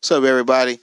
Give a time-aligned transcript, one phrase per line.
[0.00, 0.78] What's up, everybody?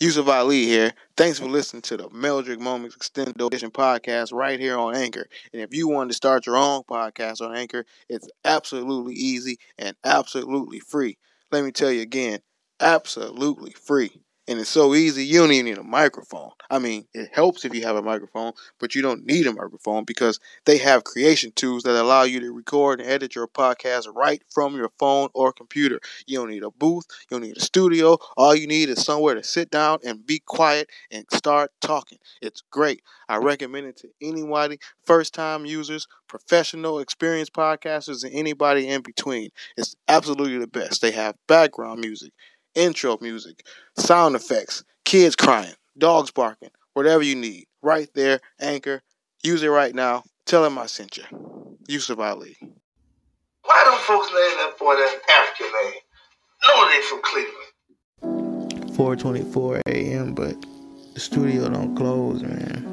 [0.00, 0.92] Yusuf Ali here.
[1.16, 5.26] Thanks for listening to the Meldrick Moments Extended Edition podcast right here on Anchor.
[5.52, 9.96] And if you want to start your own podcast on Anchor, it's absolutely easy and
[10.04, 11.16] absolutely free.
[11.50, 12.40] Let me tell you again,
[12.80, 14.20] absolutely free.
[14.48, 16.50] And it's so easy, you don't even need a microphone.
[16.70, 20.04] I mean, it helps if you have a microphone, but you don't need a microphone
[20.04, 24.42] because they have creation tools that allow you to record and edit your podcast right
[24.54, 25.98] from your phone or computer.
[26.26, 28.18] You don't need a booth, you don't need a studio.
[28.36, 32.18] All you need is somewhere to sit down and be quiet and start talking.
[32.40, 33.02] It's great.
[33.28, 39.50] I recommend it to anybody, first time users, professional, experienced podcasters, and anybody in between.
[39.76, 41.02] It's absolutely the best.
[41.02, 42.32] They have background music
[42.76, 43.66] intro music,
[43.98, 47.64] sound effects, kids crying, dogs barking, whatever you need.
[47.82, 49.02] Right there, Anchor.
[49.42, 50.22] Use it right now.
[50.44, 51.24] Tell them I sent you.
[51.88, 52.56] Yusuf Ali.
[53.64, 56.00] Why don't folks name that boy that African name?
[56.68, 57.72] No, they from Cleveland.
[58.96, 60.34] 4:24 a.m.
[60.34, 60.56] But
[61.14, 62.84] the studio don't close, man.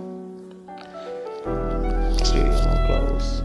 [2.24, 3.42] Studio don't close.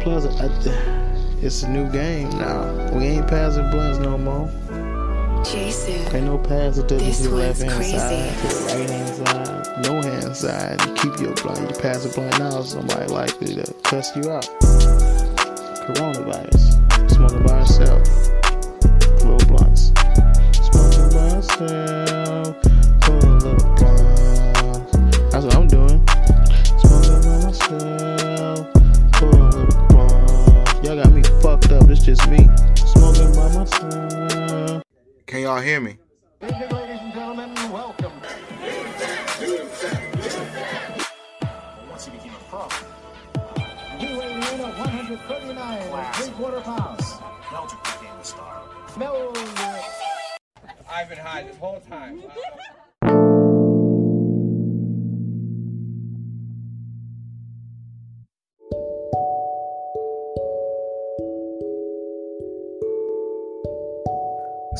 [0.00, 1.05] Plus, I,
[1.42, 2.90] it's a new game now.
[2.92, 4.50] We ain't passing blunts no more.
[5.44, 5.94] Jason.
[6.14, 7.96] Ain't no passing to This the left hand crazy.
[7.98, 10.80] side, to the right hand side, no hand side.
[10.86, 11.70] You keep your blunt.
[11.70, 14.48] You pass a blunt now, somebody likely to cuss you out.
[15.86, 17.10] Coronavirus.
[17.10, 18.02] Smoking by yourself.
[19.22, 19.92] Little blunts.
[20.66, 22.65] Smoking by yourself.
[31.96, 32.46] It's just me.
[32.76, 34.82] Smoking by myself.
[35.26, 35.96] Can y'all hear me?
[36.42, 38.12] Ladies and gentlemen, welcome.
[41.88, 42.68] Once he became a pro.
[43.98, 47.02] He weighing in at 139 and three quarter pounds.
[47.48, 48.62] Meldrick became the star.
[48.88, 49.82] Meldrick.
[50.90, 52.22] I've been high this whole time.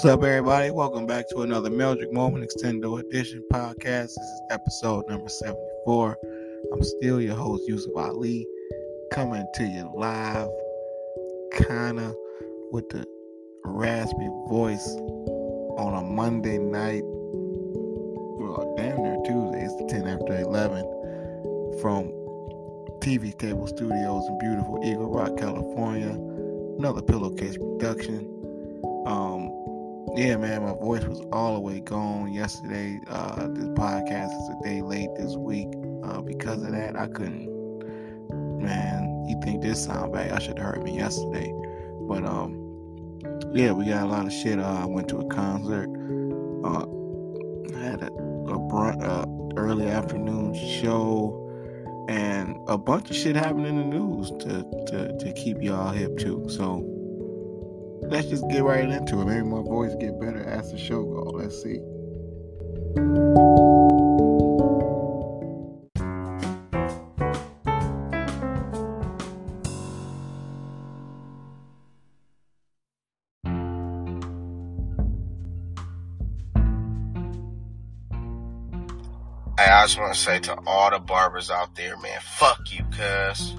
[0.06, 0.70] up, everybody?
[0.70, 4.14] Welcome back to another Meldrick Moment Extended Edition podcast.
[4.14, 6.16] This is episode number 74.
[6.72, 8.46] I'm still your host, Yusuf Ali,
[9.10, 10.48] coming to you live,
[11.54, 12.14] kind of
[12.70, 13.04] with the
[13.64, 14.86] raspy voice
[15.76, 17.02] on a Monday night.
[17.04, 19.64] Well, damn near Tuesday.
[19.64, 20.82] It's the 10 after 11
[21.80, 22.12] from
[23.00, 26.10] TV Table Studios in beautiful Eagle Rock, California.
[26.78, 28.32] Another pillowcase production.
[29.04, 29.55] Um,
[30.16, 32.98] yeah, man, my voice was all the way gone yesterday.
[33.06, 35.68] Uh, this podcast is a day late this week.
[36.02, 37.54] Uh, because of that, I couldn't.
[38.58, 40.32] Man, you think this sound bad?
[40.32, 41.52] I should have heard me yesterday.
[42.08, 42.54] But um,
[43.52, 44.58] yeah, we got a lot of shit.
[44.58, 45.90] Uh, I went to a concert.
[46.64, 46.86] Uh,
[47.78, 51.42] had a, a uh, early afternoon show,
[52.08, 56.16] and a bunch of shit happened in the news to to to keep y'all hip
[56.16, 56.46] too.
[56.48, 56.95] So
[58.08, 59.24] let's just get right into it.
[59.24, 61.30] Maybe my voice get better as the show go.
[61.34, 61.80] Let's see.
[79.58, 82.84] Hey, I just want to say to all the barbers out there, man, fuck you,
[82.92, 83.54] cuz.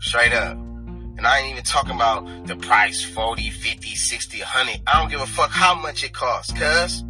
[0.00, 0.67] Straight up.
[1.18, 4.80] And I ain't even talking about the price 40, 50, 60, 100.
[4.86, 7.02] I don't give a fuck how much it costs, cuz.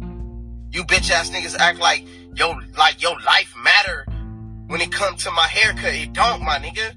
[0.71, 2.05] You bitch ass niggas act like
[2.35, 4.05] yo like your life matter
[4.67, 5.93] when it comes to my haircut.
[5.93, 6.95] It don't, my nigga.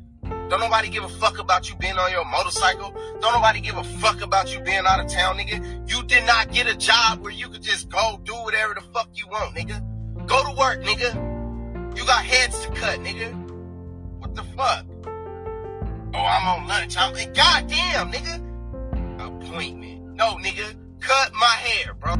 [0.48, 2.94] Don't nobody give a fuck about you being on your motorcycle.
[3.20, 5.90] Don't nobody give a fuck about you being out of town, nigga.
[5.90, 9.08] You did not get a job where you could just go do whatever the fuck
[9.14, 9.80] you want, nigga.
[10.26, 11.96] Go to work, nigga.
[11.96, 13.32] You got heads to cut, nigga.
[14.18, 14.86] What the fuck?
[16.14, 16.94] Oh, I'm on lunch.
[16.98, 18.36] I'm like, goddamn, nigga.
[19.18, 20.14] Appointment.
[20.14, 20.76] No, nigga.
[21.00, 22.16] Cut my hair, bro.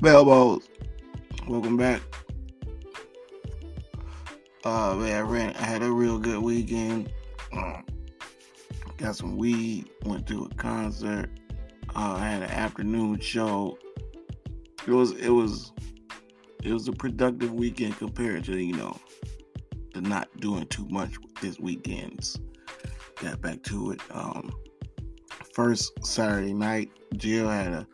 [0.00, 0.62] Belbows,
[1.48, 2.00] welcome back.
[4.64, 5.56] Uh, man, I ran.
[5.56, 7.12] I had a real good weekend.
[8.96, 9.90] Got some weed.
[10.04, 11.30] Went to a concert.
[11.94, 13.78] Uh, I had an afternoon show.
[14.86, 15.12] It was.
[15.12, 15.72] It was.
[16.62, 18.96] It was a productive weekend compared to you know,
[19.94, 22.38] the not doing too much this weekend's.
[23.20, 24.00] Got back to it.
[24.10, 24.52] Um,
[25.54, 27.86] first Saturday night, Jill had a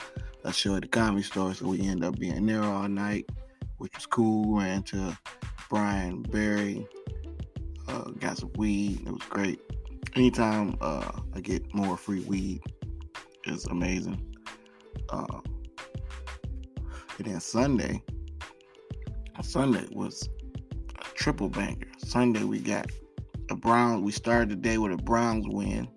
[0.44, 3.28] a show at the comedy store, so we ended up being there all night,
[3.78, 4.58] which was cool.
[4.58, 5.16] Ran to
[5.70, 6.86] Brian Barry,
[7.88, 9.00] Uh, got some weed.
[9.06, 9.60] It was great.
[10.14, 12.60] Anytime uh, I get more free weed,
[13.46, 14.34] it's amazing.
[15.10, 15.40] Uh,
[17.18, 18.02] and then Sunday,
[19.42, 20.28] Sunday was
[20.98, 21.88] a triple banker.
[21.98, 22.90] Sunday we got
[23.50, 24.02] a Browns.
[24.02, 25.88] We started the day with a Browns win.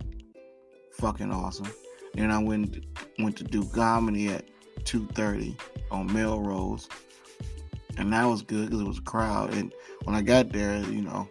[0.94, 1.72] Fucking awesome.
[2.14, 2.86] Then I went
[3.20, 4.46] went to do comedy at
[4.84, 5.56] 2:30
[5.92, 6.90] on Melrose,
[7.98, 9.54] and that was good because it was a crowd.
[9.54, 9.74] And
[10.04, 11.28] when I got there, you know,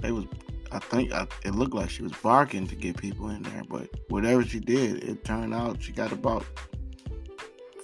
[0.00, 0.26] they was
[0.72, 3.90] I think I, it looked like she was barking to get people in there, but
[4.08, 6.46] whatever she did, it turned out she got about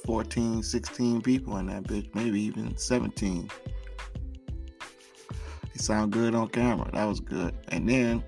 [0.06, 3.50] 14, 16 people in that bitch, maybe even 17.
[5.74, 6.90] It sounded good on camera.
[6.94, 7.54] That was good.
[7.68, 8.24] And then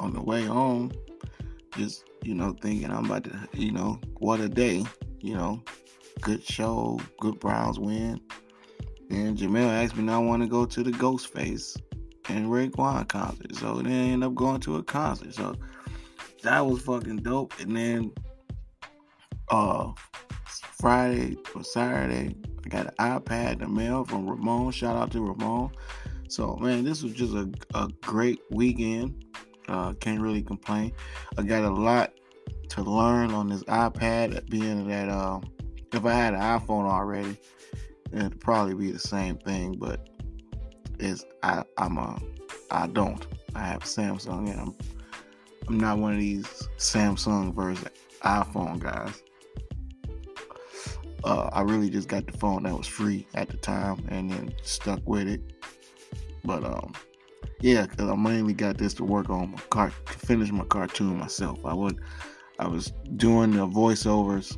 [0.00, 0.90] on the way home,
[1.78, 4.84] just, you know, thinking I'm about to, you know, what a day,
[5.20, 5.62] you know,
[6.22, 8.20] good show, good Browns win.
[9.10, 11.80] And Jamel asked me, now want to go to the Ghostface
[12.28, 13.54] and Raekwon concert.
[13.56, 15.34] So then I ended up going to a concert.
[15.34, 15.54] So
[16.42, 17.58] that was fucking dope.
[17.60, 18.12] And then
[19.48, 19.92] uh
[20.80, 22.34] Friday or Saturday,
[22.64, 24.72] I got an iPad in the mail from Ramon.
[24.72, 25.70] Shout out to Ramon.
[26.28, 29.24] So man, this was just a, a great weekend.
[29.68, 30.92] Uh, can't really complain.
[31.38, 32.12] I got a lot
[32.70, 34.48] to learn on this iPad.
[34.50, 35.40] Being that uh,
[35.92, 37.36] if I had an iPhone already,
[38.12, 39.76] it'd probably be the same thing.
[39.78, 40.08] But
[40.98, 42.20] it's I I'm a
[42.70, 43.26] I don't.
[43.54, 44.74] I have Samsung and I'm
[45.68, 46.46] I'm not one of these
[46.78, 47.84] Samsung versus
[48.22, 49.22] iPhone guys
[51.24, 54.54] uh, I really just got the phone that was free at the time and then
[54.62, 55.40] stuck with it.
[56.44, 56.92] But um,
[57.60, 61.64] yeah, because I mainly got this to work on my car, finish my cartoon myself.
[61.64, 62.00] I would,
[62.58, 64.56] I was doing the voiceovers,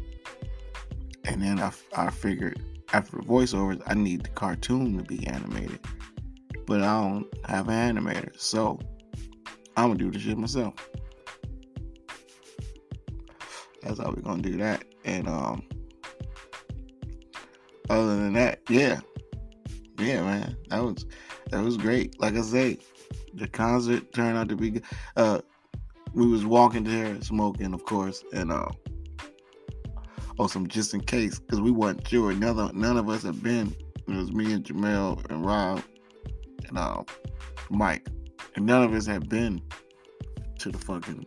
[1.25, 5.81] and then I, I figured after voiceovers, I need the cartoon to be animated,
[6.67, 8.79] but I don't have an animator, so
[9.77, 10.75] I'm gonna do the shit myself.
[13.83, 15.63] That's how we're gonna do that, and um
[17.91, 19.01] other than that, yeah,
[19.99, 21.07] yeah, man, that was
[21.51, 22.19] that was great.
[22.19, 22.79] Like I say,
[23.35, 24.85] the concert turned out to be good.
[25.17, 25.41] Uh,
[26.15, 28.69] we was walking there smoking, of course, and uh,
[30.39, 32.31] oh, some just in case because we weren't sure.
[32.31, 33.75] Of none of us had been.
[34.07, 35.83] It was me and Jamel and Rob
[36.69, 37.03] and uh,
[37.71, 38.07] Mike,
[38.57, 39.61] and none of us had been
[40.59, 41.27] to the fucking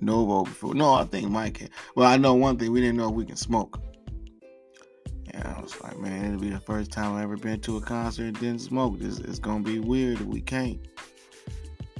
[0.00, 0.74] Novo before.
[0.74, 1.58] No, I think Mike.
[1.58, 1.70] Had.
[1.94, 3.80] Well, I know one thing: we didn't know if we can smoke.
[5.32, 7.80] And I was like, man, it'll be the first time I've ever been to a
[7.80, 8.98] concert and didn't smoke.
[8.98, 10.78] This it's gonna be weird if we can't.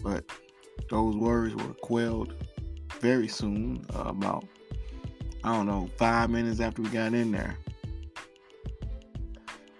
[0.03, 0.25] But
[0.91, 2.35] those words were quelled
[3.01, 4.45] very soon, uh, about
[5.43, 7.59] I don't know, five minutes after we got in there.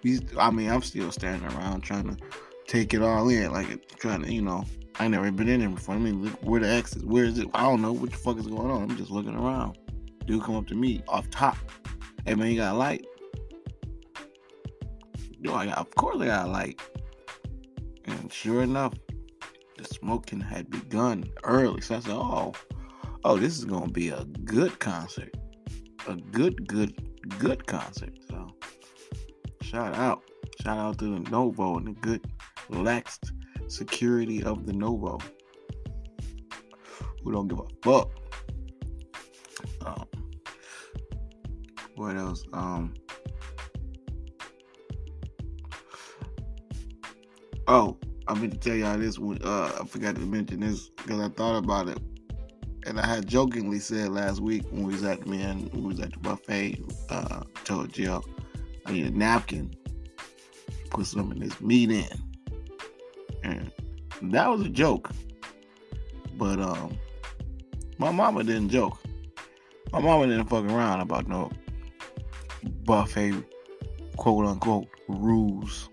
[0.05, 2.23] We, I mean, I'm still standing around trying to
[2.67, 4.63] take it all in, like trying to, you know,
[4.99, 5.95] I never been in there before.
[5.95, 7.03] I mean, look, where the exits?
[7.03, 7.47] Where is it?
[7.55, 8.83] I don't know what the fuck is going on.
[8.83, 9.79] I'm just looking around.
[10.27, 11.57] Dude come up to me off top.
[12.23, 13.03] Hey man, you got a light?
[15.39, 16.79] Yo, I got, of course I got a light.
[18.05, 18.93] And sure enough,
[19.75, 21.81] the smoking had begun early.
[21.81, 22.53] So I said, oh,
[23.23, 25.33] oh, this is gonna be a good concert.
[26.07, 26.93] A good, good,
[27.39, 28.13] good concert.
[28.29, 28.55] So
[29.75, 30.23] shout out.
[30.63, 32.25] Shout out to the Novo and the good
[32.69, 33.33] relaxed
[33.67, 35.19] security of the Novo.
[37.21, 38.09] Who don't give a fuck.
[39.85, 40.05] Um,
[41.95, 42.45] what else?
[42.53, 42.93] Um
[47.67, 47.97] Oh,
[48.29, 49.39] I meant to tell y'all this one.
[49.43, 51.99] Uh, I forgot to mention this because I thought about it,
[52.85, 55.99] and I had jokingly said last week when we was at the man, we was
[55.99, 56.79] at the buffet.
[57.09, 58.23] Uh, told Jill
[58.87, 59.75] Need a napkin,
[60.89, 62.07] put some of this meat in,
[63.43, 63.71] and
[64.21, 65.09] that was a joke.
[66.37, 66.97] But um,
[67.97, 68.99] my mama didn't joke.
[69.91, 71.51] My mama didn't fuck around about no
[72.83, 73.33] buffet,
[74.17, 75.89] quote unquote, rules.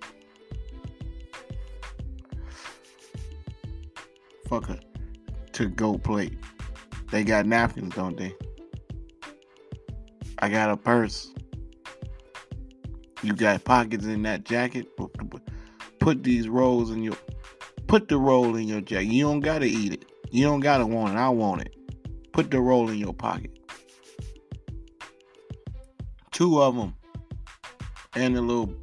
[4.52, 4.80] motherfucker
[5.52, 6.38] to go plate.
[7.10, 8.34] They got napkins, don't they?
[10.38, 11.32] I got a purse.
[13.22, 14.88] You got pockets in that jacket.
[15.98, 17.16] Put these rolls in your
[17.86, 19.08] put the roll in your jacket.
[19.08, 20.04] You don't gotta eat it.
[20.30, 21.18] You don't gotta want it.
[21.18, 21.76] I want it.
[22.32, 23.50] Put the roll in your pocket.
[26.30, 26.94] Two of them.
[28.14, 28.74] And a little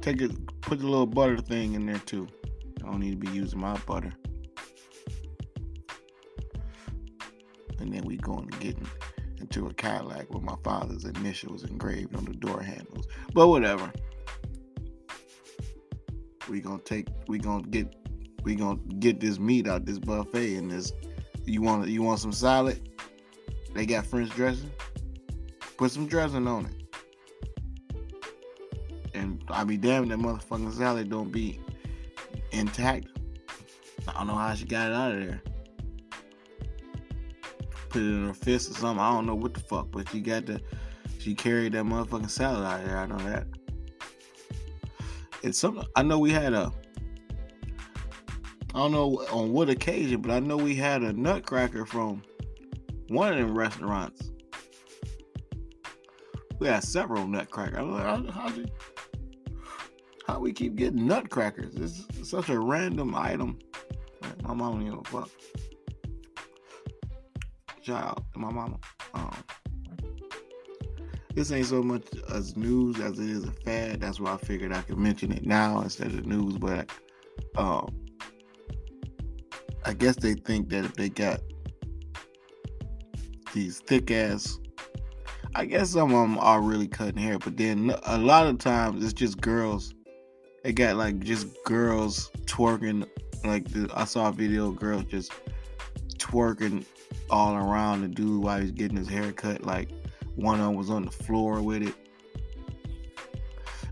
[0.00, 2.28] take it put the little butter thing in there too.
[2.82, 4.12] I don't need to be using my butter.
[7.80, 8.76] and then we going to get
[9.48, 13.06] into a Cadillac with my father's initials engraved on the door handles.
[13.32, 13.90] But whatever.
[16.48, 17.94] we gonna take we gonna get
[18.42, 20.92] we gonna get this meat out this buffet and this
[21.44, 22.90] you want you want some salad?
[23.74, 24.70] They got french dressing?
[25.78, 26.74] Put some dressing on it.
[29.14, 31.58] And i be damn that motherfucking salad don't be
[32.50, 33.06] intact.
[34.06, 35.42] I don't know how she got it out of there
[37.88, 40.20] put it in her fist or something i don't know what the fuck but she
[40.20, 40.60] got the
[41.18, 43.46] she carried that motherfucking salad out there i know that
[45.42, 46.72] it's something i know we had a
[48.74, 52.22] I don't know on what occasion, but I know we had a nutcracker from
[53.08, 54.30] one of them restaurants.
[56.58, 57.82] We had several nutcrackers.
[57.82, 58.66] Like, how, do,
[60.26, 61.74] how, we keep getting nutcrackers?
[61.76, 63.58] It's such a random item.
[64.42, 65.30] My mom don't give a fuck.
[67.88, 68.78] To my mama.
[69.14, 69.34] Um,
[71.34, 74.02] this ain't so much as news as it is a fad.
[74.02, 76.58] That's why I figured I could mention it now instead of news.
[76.58, 76.90] But
[77.56, 77.88] um,
[79.86, 81.40] I guess they think that if they got
[83.54, 84.58] these thick ass,
[85.54, 89.02] I guess some of them are really cutting hair, but then a lot of times
[89.02, 89.94] it's just girls.
[90.62, 93.08] They got like just girls twerking.
[93.44, 95.32] Like I saw a video girls just
[96.18, 96.84] twerking
[97.30, 99.64] all around the dude while he's getting his hair cut.
[99.64, 99.90] Like
[100.36, 101.94] one of them was on the floor with it.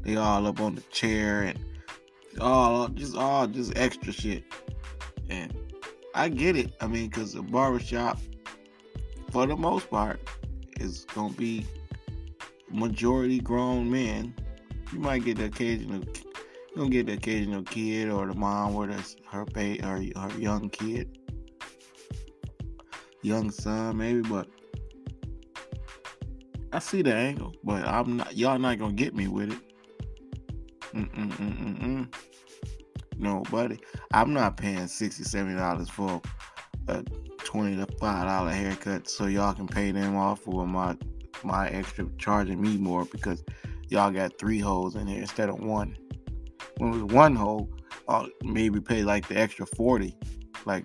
[0.02, 1.58] They all up on the chair and
[2.40, 4.44] all just all just extra shit.
[5.28, 5.54] And
[6.14, 6.74] I get it.
[6.80, 8.18] I mean, because the barbershop,
[9.30, 10.20] for the most part,
[10.80, 11.66] is to be
[12.70, 14.34] majority grown men.
[14.92, 19.16] You might get the occasional, you don't get the occasional kid or the mom with
[19.30, 21.18] her pay or her young kid,
[23.26, 24.48] young son maybe, but
[26.72, 28.36] I see the angle, but I'm not.
[28.36, 29.58] Y'all not gonna get me with it.
[30.94, 32.14] Mm-mm-mm-mm-mm.
[33.18, 33.80] No, buddy.
[34.12, 36.20] I'm not paying 60 $70 for
[36.88, 37.02] a
[37.38, 40.96] 20 to $5 haircut so y'all can pay them off for my
[41.42, 43.44] my extra charging me more because
[43.88, 45.96] y'all got three holes in here instead of one.
[46.78, 47.70] When it was one hole,
[48.08, 50.16] I'll uh, maybe pay like the extra 40
[50.64, 50.84] Like,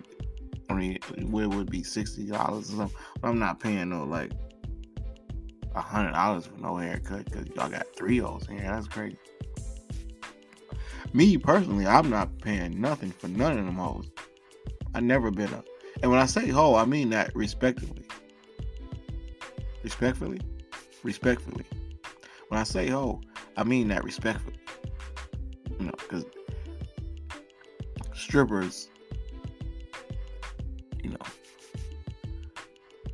[0.68, 2.96] I mean, it would be $60 or something.
[3.20, 4.32] But I'm not paying no like
[5.74, 8.60] a $100 for no haircut because y'all got three in here.
[8.62, 9.18] That's crazy.
[11.12, 14.10] Me personally, I'm not paying nothing for none of them hoes.
[14.94, 15.62] I never been a,
[16.02, 18.04] and when I say hoe, I mean that respectfully.
[19.82, 20.40] Respectfully,
[21.02, 21.64] respectfully.
[22.48, 23.20] When I say hoe,
[23.56, 24.56] I mean that respectfully.
[25.78, 26.24] You know, because
[28.14, 28.88] strippers,
[31.02, 31.16] you know,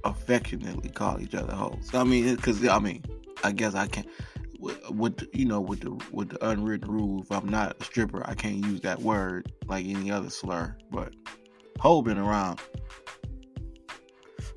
[0.04, 1.90] affectionately call each other hoes.
[1.92, 3.04] I mean, because I mean,
[3.44, 4.08] I guess I can't
[4.90, 8.34] with you know with the with the unwritten rule if i'm not a stripper i
[8.34, 11.14] can't use that word like any other slur but
[11.78, 12.60] hoe been around.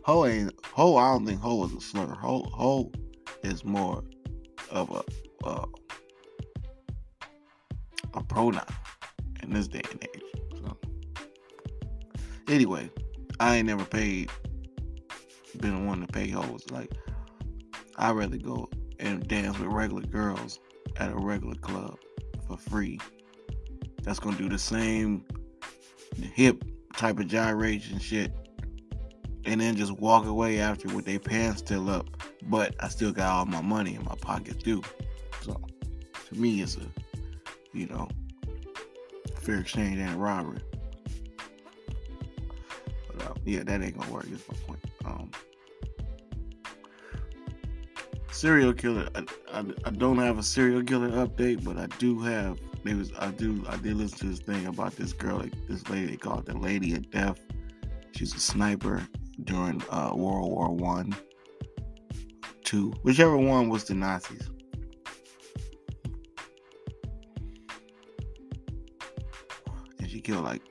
[0.04, 2.08] Hoe ain't hoe i don't think hoe is a slur.
[2.08, 2.92] Hoe hoe
[3.44, 4.04] is more
[4.70, 5.66] of a uh,
[8.14, 8.66] a pronoun
[9.44, 10.22] in this day and age.
[10.56, 10.78] So
[12.48, 12.90] anyway
[13.42, 14.30] i ain't never paid
[15.60, 16.92] been one to pay hoes like
[17.98, 18.70] i'd rather go
[19.00, 20.60] and dance with regular girls
[20.98, 21.98] at a regular club
[22.48, 23.00] for free.
[24.04, 25.26] That's gonna do the same
[26.16, 26.64] hip
[26.96, 28.32] type of gyration shit.
[29.46, 32.08] And then just walk away after with their pants still up.
[32.44, 34.84] But I still got all my money in my pocket too.
[35.42, 35.60] So
[36.28, 36.86] to me it's a
[37.74, 38.08] you know
[39.36, 40.62] fair exchange and robbery.
[43.46, 44.80] Yeah, that ain't gonna work, is my point.
[45.06, 45.32] Um
[48.42, 49.08] serial killer.
[49.14, 52.60] I, I, I, don't have a serial killer update, but I do have.
[52.84, 55.88] There was I do I did listen to this thing about this girl, like this
[55.90, 57.40] lady called the Lady of Death.
[58.16, 59.08] She's a sniper
[59.44, 61.16] during uh, World War One,
[62.64, 64.50] two, whichever one was the Nazis.
[70.00, 70.64] And she killed like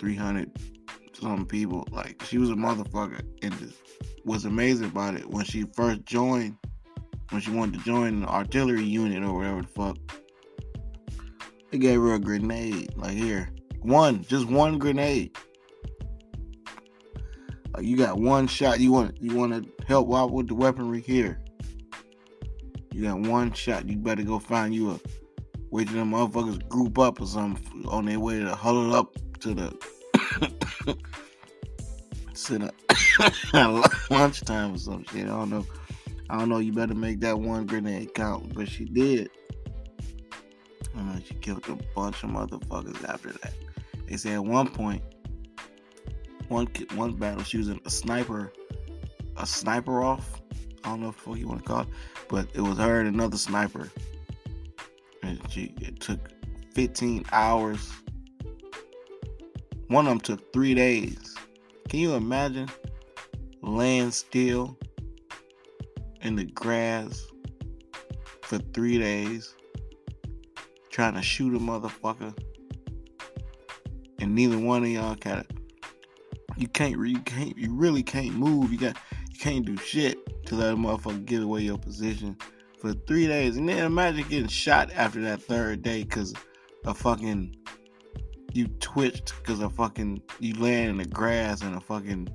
[0.00, 0.50] three hundred
[1.20, 1.86] some people.
[1.90, 3.74] Like she was a motherfucker and this
[4.24, 6.56] was amazing about it when she first joined,
[7.30, 9.96] when she wanted to join the artillery unit or whatever the fuck.
[11.70, 15.36] They gave her a grenade, like here, one, just one grenade.
[17.74, 18.78] Like you got one shot.
[18.78, 21.40] You want you want to help out with the weaponry here.
[22.92, 23.88] You got one shot.
[23.88, 25.00] You better go find you a
[25.70, 29.54] wait till them motherfuckers group up or something on their way to huddle up to
[29.54, 29.76] the
[32.34, 32.74] sit up
[34.10, 35.24] lunchtime or some shit.
[35.24, 35.66] I don't know.
[36.30, 36.58] I don't know.
[36.58, 39.30] You better make that one grenade count, but she did.
[40.96, 43.54] And she killed a bunch of motherfuckers after that.
[44.08, 45.02] They say at one point,
[46.48, 48.52] one one battle, she was a sniper,
[49.36, 50.40] a sniper off.
[50.84, 51.88] I don't know what you want to call it,
[52.28, 53.90] but it was her and another sniper.
[55.22, 56.30] And she it took
[56.74, 57.90] 15 hours.
[59.94, 61.36] One of them took three days.
[61.88, 62.68] Can you imagine
[63.62, 64.76] laying still
[66.20, 67.24] in the grass
[68.42, 69.54] for three days
[70.90, 72.36] trying to shoot a motherfucker?
[74.18, 75.46] And neither one of y'all kind of
[76.56, 78.72] you can't you can't you really can't move.
[78.72, 78.96] You got
[79.30, 82.36] you can't do shit to let a motherfucker get away your position
[82.80, 83.56] for three days.
[83.58, 86.34] And then imagine getting shot after that third day because
[86.84, 87.54] a fucking
[88.54, 92.28] you twitched because a fucking you laying in the grass and a fucking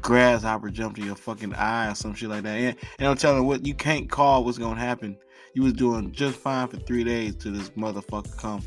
[0.00, 2.58] grasshopper jumped in your fucking eye or some shit like that.
[2.58, 5.16] And, and I'm telling you what you can't call what's gonna happen.
[5.54, 8.62] You was doing just fine for three days till this motherfucker come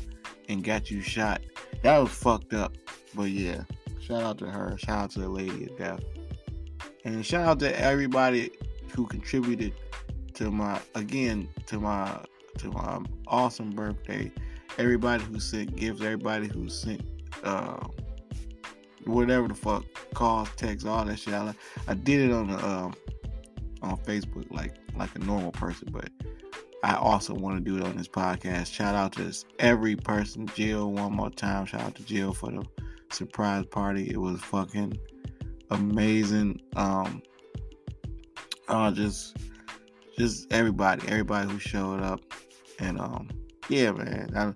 [0.48, 1.40] and got you shot.
[1.82, 2.76] That was fucked up.
[3.14, 3.64] But yeah,
[4.00, 4.76] shout out to her.
[4.78, 6.00] Shout out to the lady of death.
[7.04, 8.50] And shout out to everybody
[8.94, 9.72] who contributed
[10.34, 12.22] to my again to my
[12.58, 14.30] to my awesome birthday.
[14.78, 17.02] Everybody who sent gifts, everybody who sent
[17.42, 17.86] uh,
[19.04, 21.34] whatever the fuck calls, texts, all that shit.
[21.34, 21.54] I,
[21.86, 22.94] I did it on the um,
[23.82, 26.08] on Facebook like like a normal person, but
[26.82, 28.72] I also want to do it on this podcast.
[28.72, 30.46] Shout out to every person.
[30.48, 31.66] Jill, one more time.
[31.66, 32.64] Shout out to Jill for the
[33.10, 34.10] surprise party.
[34.10, 34.98] It was fucking
[35.70, 36.60] amazing.
[36.76, 37.22] Um,
[38.68, 39.36] uh, just
[40.18, 42.20] just everybody, everybody who showed up,
[42.78, 43.28] and um,
[43.68, 44.52] yeah, man, I,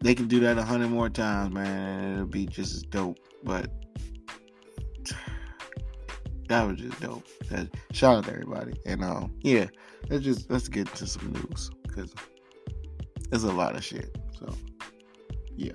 [0.00, 3.18] they can do that a hundred more times, man, it'll be just as dope.
[3.44, 3.70] But
[6.48, 7.26] that was just dope.
[7.50, 9.66] That, shout out to everybody, and um, yeah,
[10.10, 12.14] let's just let's get to some news because
[13.30, 14.16] there's a lot of shit.
[14.38, 14.54] So,
[15.56, 15.72] yeah.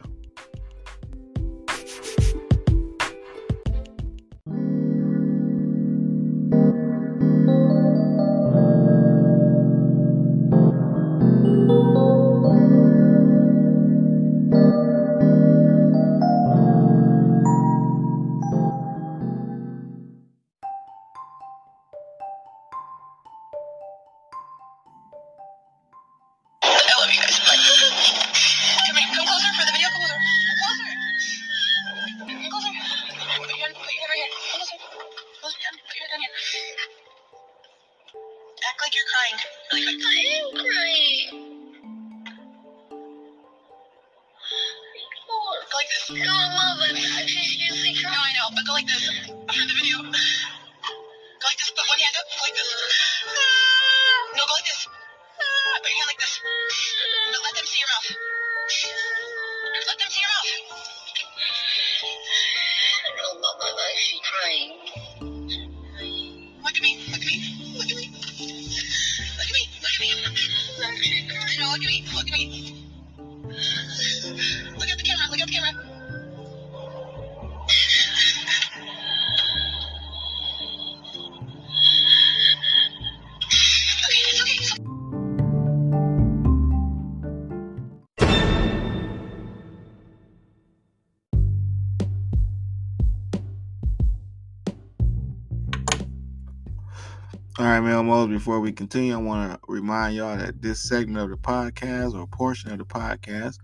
[97.60, 101.32] All right, Melmos, before we continue, I want to remind y'all that this segment of
[101.32, 103.58] the podcast or portion of the podcast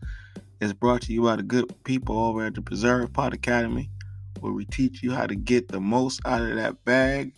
[0.61, 3.91] is brought to you by the good people over at the Preserve Pot Academy,
[4.39, 7.35] where we teach you how to get the most out of that bag.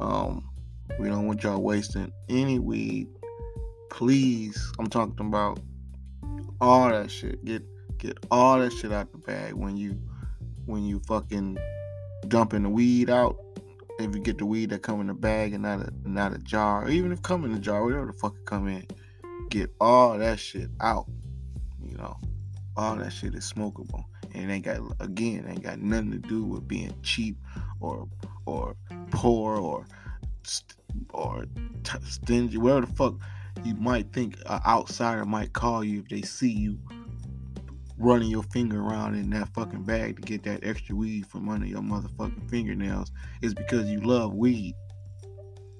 [0.00, 0.50] Um,
[0.98, 3.08] we don't want y'all wasting any weed.
[3.88, 5.60] Please, I'm talking about
[6.60, 7.42] all that shit.
[7.42, 7.62] Get
[7.96, 9.98] get all that shit out the bag when you
[10.66, 11.56] when you fucking
[12.28, 13.38] dumping the weed out
[14.04, 16.38] if you get the weed that come in a bag and not a not a
[16.38, 18.86] jar, or even if come in a jar, whatever the fuck it come in,
[19.48, 21.06] get all that shit out.
[21.82, 22.16] You know,
[22.76, 26.44] all that shit is smokable, and it ain't got again, ain't got nothing to do
[26.44, 27.36] with being cheap
[27.80, 28.08] or
[28.46, 28.76] or
[29.10, 29.86] poor or
[31.10, 31.46] or
[32.04, 33.14] stingy, whatever the fuck
[33.64, 36.78] you might think an outsider might call you if they see you
[38.00, 41.66] running your finger around in that fucking bag to get that extra weed from under
[41.66, 44.74] your motherfucking fingernails is because you love weed,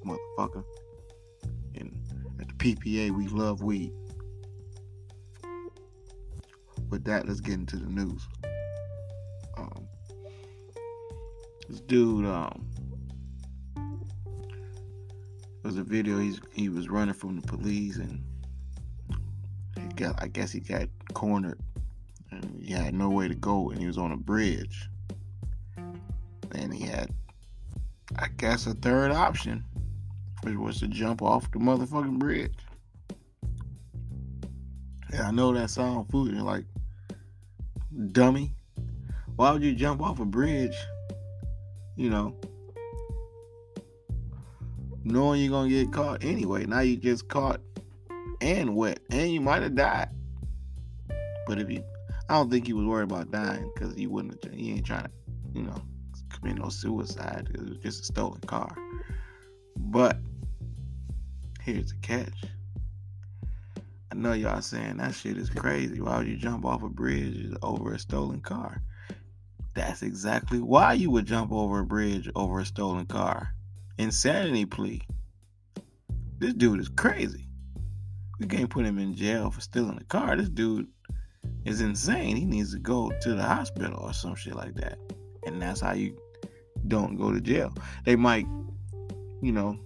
[0.05, 0.63] motherfucker.
[1.75, 1.99] And
[2.39, 3.91] at the PPA, we love weed.
[6.91, 8.29] With that, let's get into the news.
[9.57, 9.89] Um,
[11.69, 12.69] this dude, um,
[15.63, 16.19] there's a video.
[16.19, 18.23] He's he was running from the police and
[19.79, 21.59] he got I guess he got cornered
[22.31, 24.89] and he had no way to go and he was on a bridge.
[26.53, 27.13] And he had
[28.17, 29.65] I guess a third option,
[30.43, 32.55] which was to jump off the motherfucking bridge.
[35.13, 36.65] And I know that sound foolish, like
[38.13, 38.55] dummy.
[39.37, 40.77] Why would you jump off a bridge?
[41.97, 42.37] You know,
[45.05, 46.67] knowing you're gonna get caught anyway.
[46.67, 47.61] Now you just caught
[48.41, 50.09] and wet, and you might have died.
[51.47, 51.85] But if you,
[52.31, 54.55] I don't think he was worried about dying because he wouldn't.
[54.55, 55.11] He ain't trying to,
[55.53, 55.83] you know,
[56.29, 57.49] commit no suicide.
[57.53, 58.73] It was just a stolen car.
[59.77, 60.17] But
[61.61, 62.45] here's the catch.
[64.13, 66.01] I know y'all saying that shit is crazy.
[66.01, 68.81] Why would you jump off a bridge over a stolen car?
[69.75, 73.57] That's exactly why you would jump over a bridge over a stolen car.
[73.99, 75.03] Insanity plea.
[76.39, 77.49] This dude is crazy.
[78.39, 80.37] We can't put him in jail for stealing a car.
[80.37, 80.87] This dude
[81.65, 82.37] is insane.
[82.37, 84.99] He needs to go to the hospital or some shit like that.
[85.47, 86.17] And that's how you
[86.89, 87.73] don't go to jail.
[88.05, 88.47] They might,
[89.43, 89.79] you know,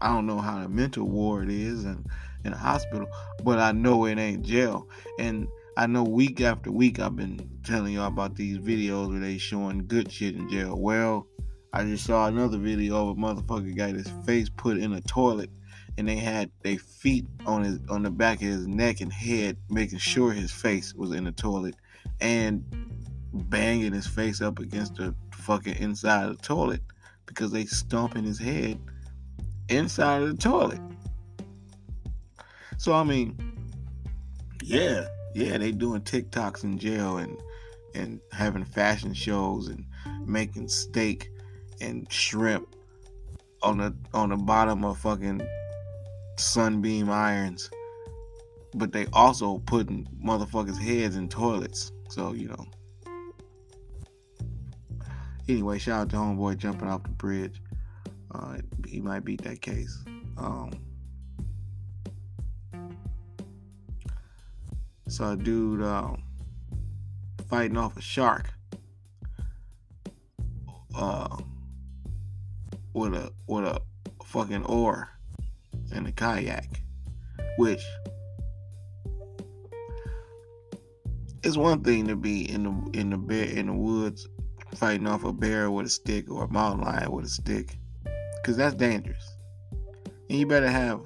[0.00, 2.06] I don't know how the mental ward is and
[2.44, 3.08] in a hospital,
[3.42, 4.88] but I know it ain't jail.
[5.18, 9.38] And I know week after week I've been telling y'all about these videos where they
[9.38, 10.76] showing good shit in jail.
[10.78, 11.26] Well,
[11.72, 15.50] I just saw another video of a motherfucker got his face put in a toilet
[15.98, 19.56] and they had their feet on his on the back of his neck and head
[19.70, 21.74] making sure his face was in the toilet
[22.20, 22.64] and
[23.32, 26.80] banging his face up against the fucking inside of the toilet
[27.26, 28.78] because they stomping his head
[29.68, 30.80] inside of the toilet.
[32.78, 33.36] So I mean,
[34.62, 37.36] yeah, yeah, they doing TikToks in jail and
[37.94, 39.84] and having fashion shows and
[40.26, 41.30] making steak
[41.80, 42.74] and shrimp
[43.62, 45.46] on the on the bottom of fucking
[46.38, 47.70] sunbeam irons.
[48.74, 51.92] But they also putting motherfuckers' heads in toilets.
[52.08, 52.66] So, you know.
[55.48, 57.62] Anyway, shout out to homeboy jumping off the bridge.
[58.32, 60.04] Uh, he might beat that case.
[60.36, 60.72] Um,
[65.08, 66.22] saw a dude um,
[67.48, 68.52] fighting off a shark
[70.96, 71.36] uh,
[72.92, 73.80] with a with a
[74.24, 75.15] fucking oar
[75.96, 76.82] and a kayak,
[77.56, 77.82] which
[81.42, 84.28] is one thing to be in the in the bear in the woods
[84.74, 87.76] fighting off a bear with a stick or a mountain lion with a stick,
[88.36, 89.36] because that's dangerous.
[90.28, 91.00] And you better have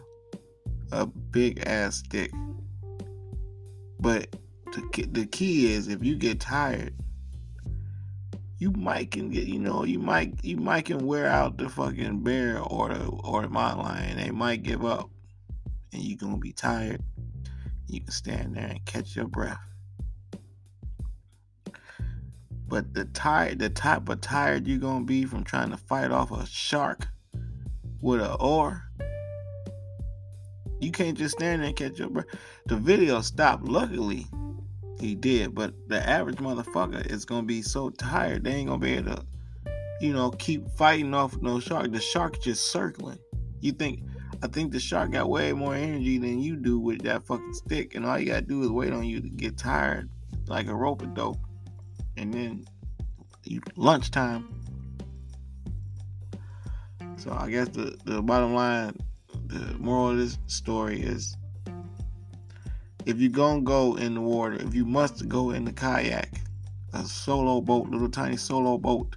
[0.92, 2.32] a big ass stick
[4.00, 4.34] but
[5.12, 6.94] the key is if you get tired,
[8.60, 12.20] you might can get you know you might you might can wear out the fucking
[12.20, 14.18] bear or the or the mountain lion.
[14.18, 15.10] They might give up,
[15.92, 17.02] and you're gonna be tired.
[17.88, 19.58] You can stand there and catch your breath.
[22.68, 26.30] But the tired, the type of tired you're gonna be from trying to fight off
[26.30, 27.08] a shark
[28.02, 28.84] with an oar,
[30.80, 32.26] you can't just stand there and catch your breath.
[32.66, 33.64] The video stopped.
[33.64, 34.26] Luckily,
[35.00, 35.54] he did.
[35.54, 39.26] But the average motherfucker is gonna be so tired they ain't gonna be able to,
[40.00, 41.92] you know, keep fighting off no shark.
[41.92, 43.18] The shark just circling.
[43.60, 44.02] You think?
[44.42, 47.94] I think the shark got way more energy than you do with that fucking stick,
[47.94, 50.08] and all you gotta do is wait on you to get tired,
[50.46, 51.38] like a rope of dope,
[52.16, 52.64] and then
[53.44, 54.60] you, lunchtime.
[57.16, 58.96] So I guess the the bottom line
[59.46, 61.36] the moral of this story is
[63.06, 66.40] if you're gonna go in the water, if you must go in the kayak,
[66.92, 69.16] a solo boat, little tiny solo boat,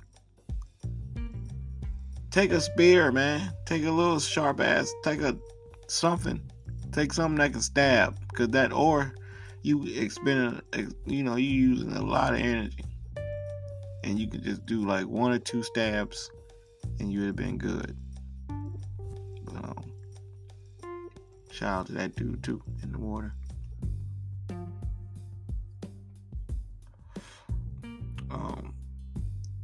[2.31, 3.51] take a spear, man.
[3.65, 5.37] Take a little sharp ass, take a
[5.87, 6.41] something,
[6.91, 9.13] take something that can stab, because that oar,
[9.61, 10.61] you expending,
[11.05, 12.83] you know, you using a lot of energy,
[14.03, 16.29] and you can just do like one or two stabs,
[16.99, 17.97] and you would have been good.
[21.51, 23.35] Shout out to that dude too in the water.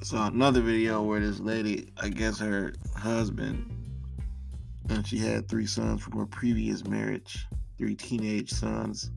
[0.10, 3.72] Saw another video where this lady, I guess her husband,
[4.90, 7.46] and she had three sons from her previous marriage,
[7.78, 9.12] three teenage sons.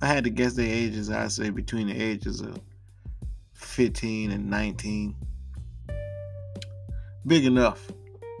[0.00, 2.60] I had to guess their ages, I'd say between the ages of
[3.54, 5.16] 15 and 19.
[7.26, 7.90] Big enough,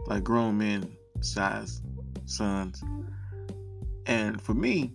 [0.06, 0.88] like grown men
[1.22, 1.82] size
[2.24, 2.84] sons.
[4.06, 4.92] And for me,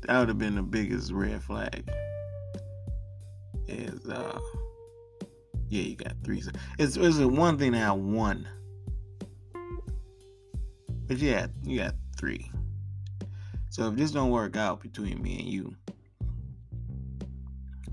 [0.00, 1.88] that would have been the biggest red flag.
[3.68, 4.40] Is uh
[5.68, 6.42] yeah, you got three.
[6.78, 8.48] It's it's one thing to have one.
[11.06, 12.50] But yeah, you got three.
[13.70, 15.74] So if this don't work out between me and you,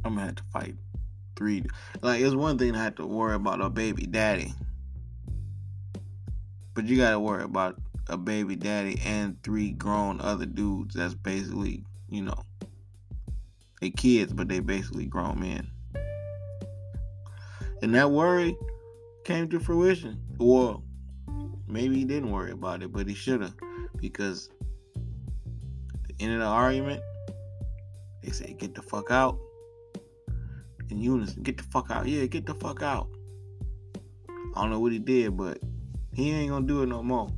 [0.03, 0.75] I'm gonna have to fight
[1.35, 1.63] three.
[2.01, 4.53] Like it's one thing to have to worry about a baby daddy,
[6.73, 10.95] but you gotta worry about a baby daddy and three grown other dudes.
[10.95, 12.43] That's basically, you know,
[13.81, 15.71] they kids, but they basically grown men.
[17.81, 18.57] And that worry
[19.25, 20.19] came to fruition.
[20.38, 20.83] Well,
[21.67, 23.53] maybe he didn't worry about it, but he should have,
[23.97, 24.49] because
[26.07, 27.01] the end of the argument,
[28.23, 29.38] they said, "Get the fuck out."
[30.89, 32.07] In unison, get the fuck out.
[32.07, 33.09] Yeah, get the fuck out.
[34.29, 35.59] I don't know what he did, but
[36.13, 37.29] he ain't gonna do it no more.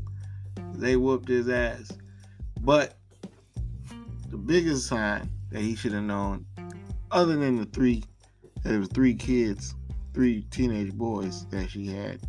[0.76, 1.92] They whooped his ass.
[2.62, 2.98] But
[4.30, 6.46] the biggest sign that he should have known,
[7.10, 8.04] other than the three,
[8.64, 9.74] that it was three kids,
[10.18, 12.20] three teenage boys that she had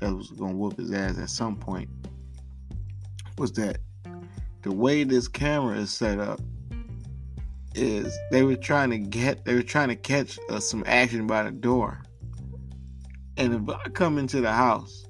[0.00, 1.88] that was gonna whoop his ass at some point,
[3.38, 3.78] was that
[4.62, 6.40] the way this camera is set up
[7.76, 11.44] is they were trying to get they were trying to catch uh, some action by
[11.44, 12.02] the door.
[13.36, 15.06] And if i come into the house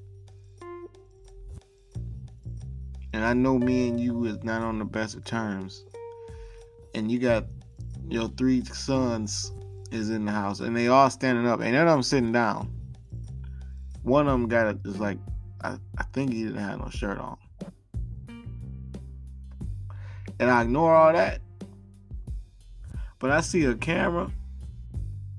[3.15, 5.87] and i know me and you is not on the best of terms
[6.95, 7.47] and you got
[8.11, 9.53] your three sons
[9.91, 12.71] is in the house and they all standing up and none of them sitting down
[14.03, 15.19] one of them got it is like
[15.63, 17.37] I, I think he didn't have no shirt on
[20.39, 21.41] and i ignore all that
[23.19, 24.31] but I see a camera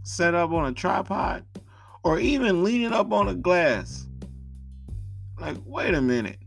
[0.04, 1.46] set up on a tripod
[2.04, 4.08] or even leaning up on a glass.
[5.40, 6.40] Like, wait a minute.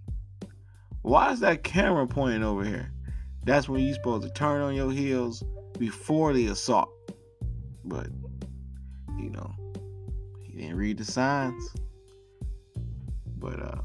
[1.03, 2.93] Why is that camera pointing over here?
[3.45, 5.43] That's when you're supposed to turn on your heels
[5.79, 6.91] before the assault.
[7.85, 8.09] But,
[9.19, 9.55] you know,
[10.43, 11.75] he didn't read the signs.
[13.39, 13.81] But, uh,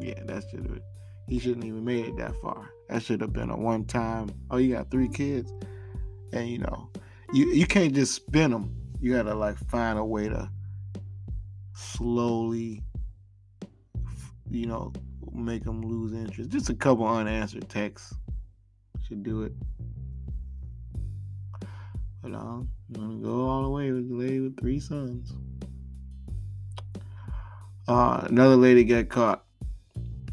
[0.00, 0.80] yeah, that should have,
[1.28, 2.70] he shouldn't even made it that far.
[2.88, 5.52] That should have been a one time, oh, you got three kids?
[6.32, 6.88] and you know
[7.32, 10.48] you you can't just spin them you gotta like find a way to
[11.74, 12.82] slowly
[14.50, 14.92] you know
[15.32, 18.14] make them lose interest just a couple unanswered texts
[19.06, 19.52] should do it
[22.22, 25.32] but i'm gonna go all the way with the lady with three sons.
[27.88, 29.44] Uh another lady got caught.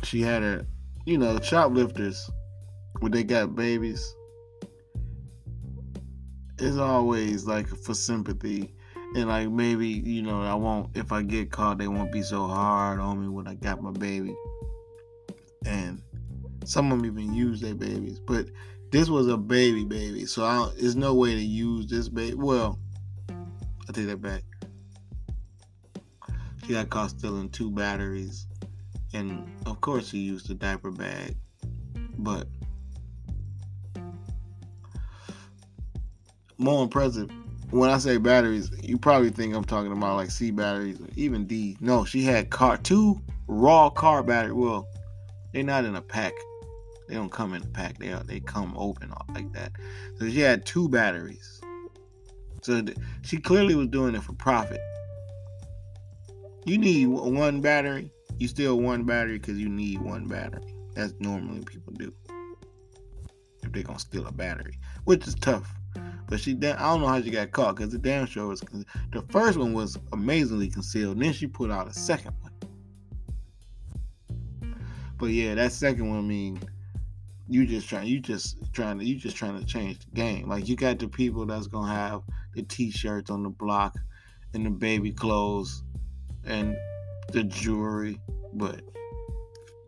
[0.03, 0.65] She had a
[1.05, 2.29] you know shoplifters
[2.99, 4.15] when they got babies.
[6.59, 8.73] It's always like for sympathy.
[9.15, 12.45] And like maybe you know I won't if I get caught they won't be so
[12.45, 14.35] hard on me when I got my baby.
[15.65, 16.01] And
[16.65, 18.19] some of them even use their babies.
[18.19, 18.45] But
[18.91, 22.79] this was a baby baby so I there's no way to use this baby well
[23.87, 24.43] I take that back
[26.65, 28.47] she got caught stealing two batteries
[29.13, 31.35] and of course she used a diaper bag
[32.17, 32.47] but
[36.59, 37.31] more impressive.
[37.71, 41.45] When I say batteries, you probably think I'm talking about like C batteries or even
[41.45, 41.77] D.
[41.79, 44.53] No, she had car two raw car battery.
[44.53, 44.87] Well,
[45.53, 46.33] they're not in a pack.
[47.09, 47.97] They don't come in a pack.
[47.97, 49.71] They they come open like that.
[50.19, 51.59] So she had two batteries.
[52.61, 54.79] So th- she clearly was doing it for profit.
[56.65, 58.11] You need one battery.
[58.37, 60.75] You steal one battery because you need one battery.
[60.93, 62.13] That's normally people do.
[63.63, 65.73] If they're gonna steal a battery, which is tough.
[66.27, 68.61] But she, I don't know how she got caught because the damn show was.
[69.11, 71.19] The first one was amazingly concealed.
[71.19, 72.51] Then she put out a second one.
[75.17, 76.61] But yeah, that second one, mean,
[77.49, 80.47] you just trying, you just trying to, you just trying to change the game.
[80.47, 82.21] Like you got the people that's gonna have
[82.53, 83.95] the t-shirts on the block,
[84.53, 85.83] and the baby clothes,
[86.45, 86.77] and
[87.31, 88.19] the jewelry.
[88.53, 88.81] But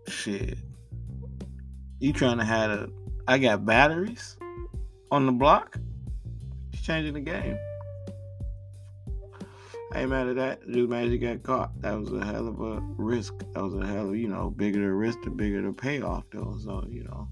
[0.07, 0.57] shit,
[1.99, 2.89] you trying to have a?
[3.27, 4.37] I got batteries
[5.11, 5.77] on the block
[6.81, 7.57] changing the game.
[9.93, 10.67] I ain't mad at that.
[10.67, 11.81] Just he got caught.
[11.81, 13.33] That was a hell of a risk.
[13.53, 16.57] That was a hell of, you know, bigger the risk, the bigger the payoff, though.
[16.63, 17.27] So, you know.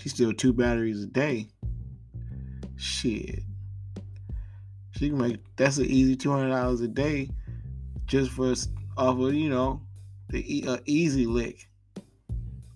[0.00, 1.48] She still two batteries a day.
[2.76, 3.40] Shit.
[4.92, 7.28] She can make, that's an easy $200 a day
[8.06, 8.54] just for,
[8.96, 9.82] off of, you know,
[10.30, 11.68] the uh, easy lick.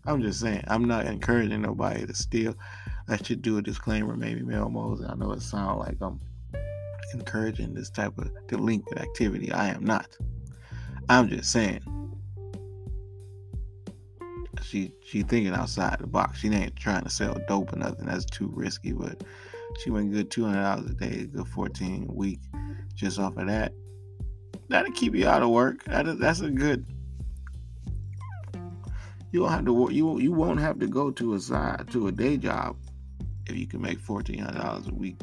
[0.07, 2.55] I'm just saying, I'm not encouraging nobody to steal.
[3.09, 5.07] I should do a disclaimer, maybe Mel Moses.
[5.09, 6.21] I know it sounds like I'm
[7.15, 9.51] encouraging this type of delinquent activity.
[9.51, 10.09] I am not.
[11.09, 11.81] I'm just saying.
[14.65, 16.41] She she thinking outside the box.
[16.41, 18.07] She ain't trying to sell dope or nothing.
[18.07, 18.93] That's too risky.
[18.93, 19.23] But
[19.83, 22.41] she went good two hundred dollars a day, good fourteen a week,
[22.95, 23.73] just off of that.
[24.69, 25.85] That'll keep you out of work.
[25.85, 26.87] That's a good.
[29.33, 29.89] You won't have to.
[29.93, 32.77] You you won't have to go to a side to a day job
[33.47, 35.21] if you can make fourteen hundred dollars a week.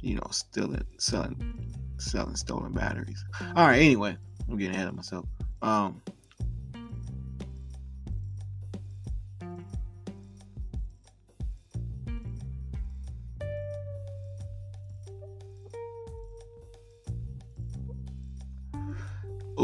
[0.00, 3.24] You know, stealing, selling, selling stolen batteries.
[3.56, 3.80] All right.
[3.80, 4.16] Anyway,
[4.50, 5.24] I'm getting ahead of myself.
[5.62, 6.02] Um.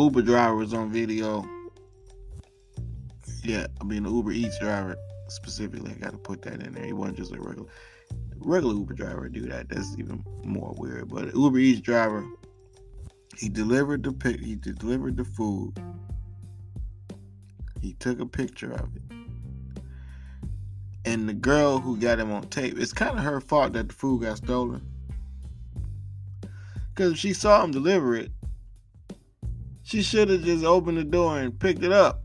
[0.01, 1.45] Uber driver on video.
[3.45, 4.97] Yeah, I mean the Uber Eats driver
[5.29, 5.93] specifically.
[5.93, 6.87] I got to put that in there.
[6.87, 7.69] He wasn't just a regular
[8.39, 9.69] regular Uber driver do that.
[9.69, 11.11] That's even more weird.
[11.11, 12.25] But Uber Eats driver,
[13.37, 14.41] he delivered the pic.
[14.41, 15.79] He delivered the food.
[17.83, 19.03] He took a picture of it.
[21.05, 23.95] And the girl who got him on tape, it's kind of her fault that the
[23.95, 24.83] food got stolen.
[26.89, 28.31] Because if she saw him deliver it,
[29.91, 32.23] she should have just opened the door and picked it up.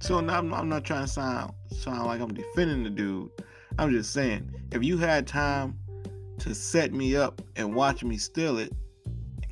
[0.00, 3.28] So now I'm, I'm not trying to sound sound like I'm defending the dude.
[3.78, 5.78] I'm just saying, if you had time
[6.38, 8.72] to set me up and watch me steal it,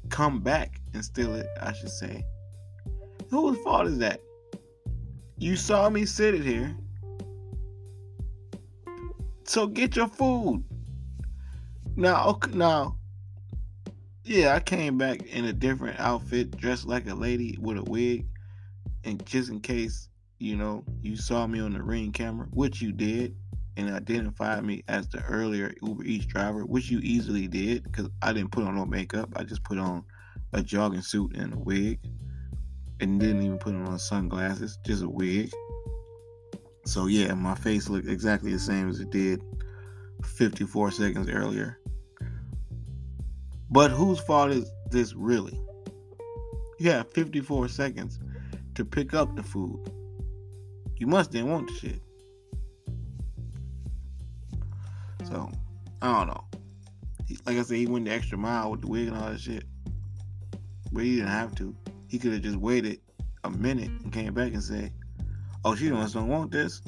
[0.09, 2.25] come back and steal it, I should say.
[3.29, 4.23] Whose fault is that?
[5.37, 6.75] You saw me sit it here.
[9.45, 10.65] So get your food.
[11.97, 12.97] Now, okay, now
[14.25, 18.27] yeah, I came back in a different outfit, dressed like a lady with a wig,
[19.05, 22.93] and just in case, you know, you saw me on the ring camera, which you
[22.93, 23.35] did,
[23.77, 28.33] and identified me as the earlier Uber Eats driver, which you easily did, because I
[28.33, 29.31] didn't put on no makeup.
[29.37, 30.05] I just put on
[30.53, 31.99] a jogging suit and a wig,
[33.01, 35.51] and didn't even put on sunglasses, just a wig.
[36.85, 39.43] So yeah, my face looked exactly the same as it did
[40.25, 41.80] 54 seconds earlier.
[43.71, 45.61] But whose fault is this really?
[46.79, 48.19] You have 54 seconds
[48.75, 49.91] to pick up the food.
[50.97, 52.01] You must didn't want the shit.
[55.25, 55.51] So,
[56.03, 56.45] I don't know.
[57.47, 59.65] Like I said, he went the extra mile with the wig and all that shit.
[60.93, 61.77] But he didn't have to.
[62.09, 63.01] He could have just waited
[63.45, 64.93] a minute and came back and said,
[65.65, 66.83] Oh, she don't want this.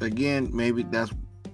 [0.00, 1.12] Again, maybe that's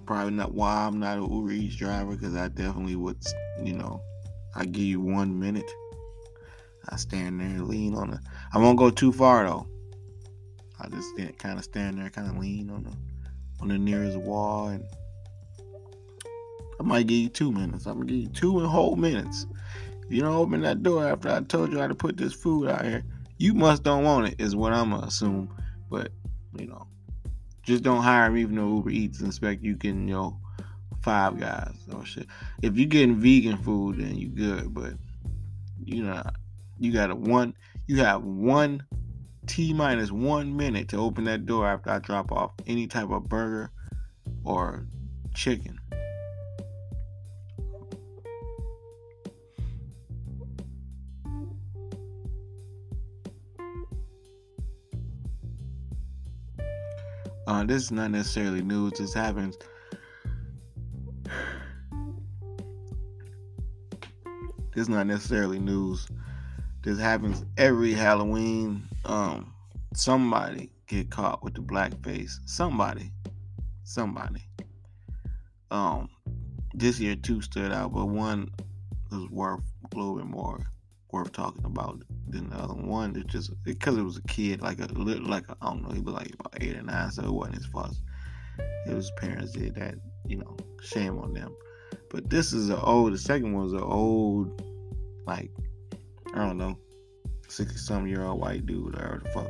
[0.09, 3.23] probably not why I'm not an Uber Eats driver because I definitely would,
[3.63, 4.01] you know,
[4.55, 5.69] I give you one minute.
[6.89, 8.19] I stand there and lean on it.
[8.51, 9.67] I won't go too far though.
[10.81, 12.93] I just kind of stand there, kind of lean on the
[13.61, 14.83] on the nearest wall, and
[16.79, 17.85] I might give you two minutes.
[17.85, 19.45] I'm gonna give you two whole minutes.
[20.07, 22.67] If you don't open that door after I told you how to put this food
[22.67, 23.03] out here,
[23.37, 24.41] you must don't want it.
[24.41, 25.55] Is what I'm gonna assume.
[25.87, 26.11] But
[26.57, 26.87] you know,
[27.69, 30.39] just don't hire me even though Uber Eats and expect you can, you know,
[31.03, 32.25] five guys or shit.
[32.63, 34.73] If you're getting vegan food, then you good.
[34.73, 34.93] But
[35.83, 36.23] you know,
[36.79, 37.53] you got a one.
[37.85, 38.83] You have one
[39.45, 43.29] t minus one minute to open that door after I drop off any type of
[43.29, 43.71] burger
[44.43, 44.87] or
[45.35, 45.78] chicken.
[57.49, 58.93] Uh, this is not necessarily news.
[58.99, 59.57] This happens.
[64.71, 66.07] This is not necessarily news.
[66.83, 68.87] This happens every Halloween.
[69.03, 69.51] Um,
[69.95, 72.39] somebody get caught with the black face.
[72.45, 73.11] Somebody,
[73.83, 74.43] somebody.
[75.71, 76.07] Um,
[76.75, 78.51] this year two stood out, but one
[79.09, 80.67] was worth a little bit more
[81.11, 83.15] worth talking about than the other one.
[83.15, 86.01] It's just because it was a kid, like a little, like I don't know, he
[86.01, 87.95] was like about eight or nine, so it wasn't his fault.
[88.87, 89.95] It was parents did that,
[90.27, 91.55] you know, shame on them.
[92.09, 93.13] But this is an old.
[93.13, 94.63] The second one was an old,
[95.25, 95.51] like
[96.33, 96.77] I don't know,
[97.47, 99.49] sixty some year old white dude or the fuck.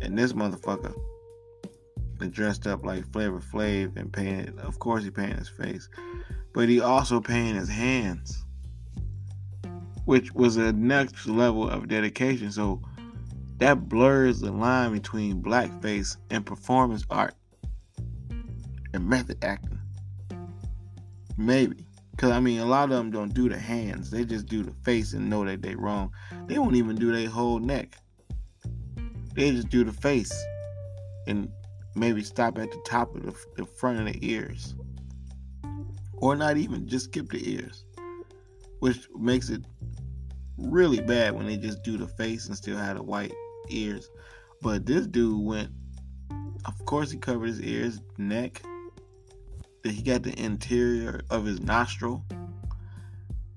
[0.00, 0.94] And this motherfucker
[2.30, 4.58] dressed up like Flavor Flav and painted.
[4.60, 5.88] Of course, he painted his face,
[6.52, 8.44] but he also painted his hands
[10.04, 12.50] which was a next level of dedication.
[12.50, 12.82] So
[13.58, 17.34] that blurs the line between blackface and performance art
[18.92, 19.78] and method acting.
[21.36, 21.86] Maybe.
[22.10, 24.10] Because, I mean, a lot of them don't do the hands.
[24.10, 26.12] They just do the face and know that they wrong.
[26.46, 27.96] They won't even do their whole neck.
[29.34, 30.32] They just do the face
[31.26, 31.48] and
[31.96, 34.76] maybe stop at the top of the, the front of the ears.
[36.12, 37.84] Or not even, just skip the ears.
[38.78, 39.64] Which makes it
[40.58, 43.32] really bad when they just do the face and still had the white
[43.68, 44.08] ears.
[44.62, 45.70] But this dude went,
[46.64, 48.62] of course, he covered his ears, neck.
[49.82, 52.24] He got the interior of his nostril.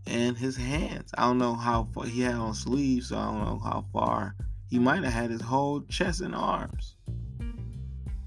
[0.08, 1.12] and his hands.
[1.18, 4.36] I don't know how far he had on sleeves, so I don't know how far
[4.70, 6.96] he might have had his whole chest and arms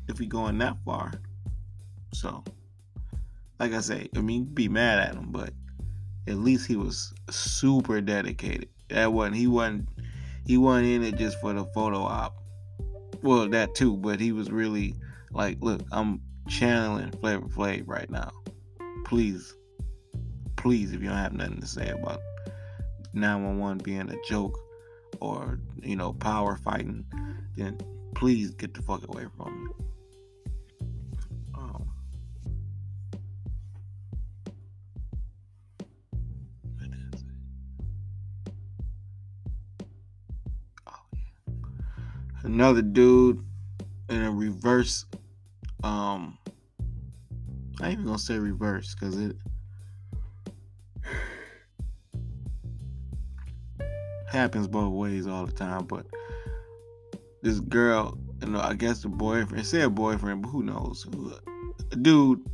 [0.09, 1.13] if he going that far.
[2.13, 2.45] So,
[3.59, 5.53] like I say, I mean, be mad at him, but
[6.27, 8.69] at least he was super dedicated.
[8.89, 9.89] That wasn't he wasn't
[10.47, 12.37] he wasn't in it just for the photo op.
[13.23, 14.95] Well, that too, but he was really
[15.33, 18.33] like, look, I'm channeling Flavor Flav right now.
[19.05, 19.55] Please,
[20.57, 22.21] please, if you don't have nothing to say about
[23.13, 24.59] 911 being a joke
[25.21, 27.05] or you know power fighting,
[27.57, 27.79] then
[28.15, 29.87] please get the fuck away from me.
[42.53, 43.45] Another dude
[44.09, 45.07] in a reverse
[45.85, 46.37] um
[47.81, 49.37] I ain't even gonna say reverse because it
[54.29, 55.87] happens both ways all the time.
[55.87, 56.05] But
[57.43, 61.07] this girl, you know, I guess the boyfriend, say a boyfriend, but who knows?
[61.93, 62.45] A dude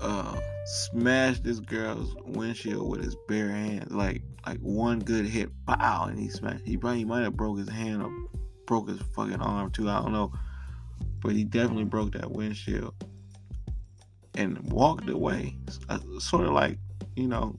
[0.00, 6.06] uh smashed this girl's windshield with his bare hands, like like one good hit, pow,
[6.08, 6.66] and he smashed.
[6.66, 8.12] He probably might have broke his hand or
[8.66, 9.88] broke his fucking arm too.
[9.88, 10.32] I don't know,
[11.22, 12.94] but he definitely broke that windshield
[14.34, 15.56] and walked away,
[15.88, 16.78] uh, sort of like
[17.16, 17.58] you know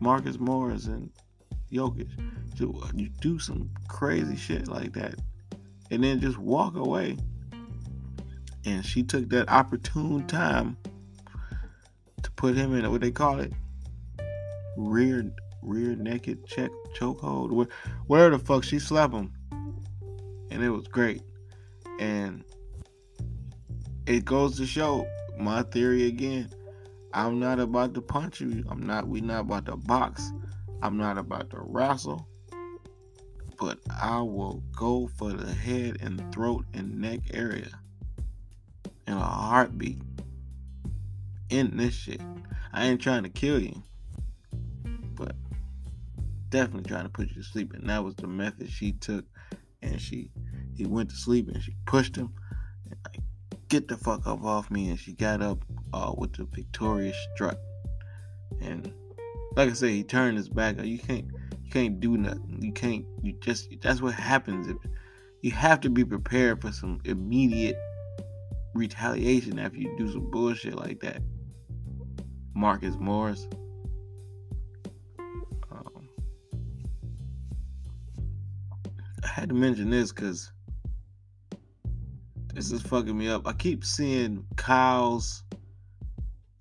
[0.00, 1.10] Marcus Morris and
[1.72, 2.08] Jokic.
[2.60, 5.16] Uh, you do some crazy shit like that,
[5.90, 7.16] and then just walk away.
[8.64, 10.76] And she took that opportune time
[12.22, 13.52] to put him in what they call it,
[14.76, 15.32] rear
[15.62, 17.68] rear naked check chokehold,
[18.06, 19.32] whatever the fuck she slapped him,
[20.50, 21.22] and it was great.
[21.98, 22.44] And
[24.06, 25.06] it goes to show
[25.38, 26.50] my theory again.
[27.14, 28.64] I'm not about to punch you.
[28.68, 29.06] I'm not.
[29.06, 30.32] We not about to box.
[30.82, 32.26] I'm not about to wrestle.
[33.60, 37.68] But I will go for the head and throat and neck area
[39.06, 40.00] in a heartbeat.
[41.50, 42.20] In this shit.
[42.72, 43.82] I ain't trying to kill you.
[46.52, 47.72] Definitely trying to put you to sleep.
[47.72, 49.24] And that was the method she took.
[49.80, 50.30] And she
[50.76, 52.34] he went to sleep and she pushed him.
[52.84, 53.20] And like,
[53.68, 54.90] get the fuck up off me.
[54.90, 57.58] And she got up uh, with the victorious strut.
[58.60, 58.92] And
[59.56, 60.76] like I said, he turned his back.
[60.84, 61.26] You can't
[61.64, 62.58] you can't do nothing.
[62.60, 64.76] You can't you just that's what happens if
[65.40, 67.78] you have to be prepared for some immediate
[68.74, 71.22] retaliation after you do some bullshit like that.
[72.54, 73.48] Marcus Morris.
[79.32, 80.52] Had to mention this because
[82.54, 83.46] this is fucking me up.
[83.48, 85.42] I keep seeing cows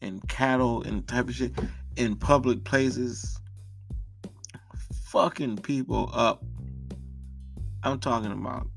[0.02, 1.52] and cattle and type of shit
[1.98, 3.38] in public places
[5.04, 6.46] fucking people up.
[7.84, 8.68] I'm talking about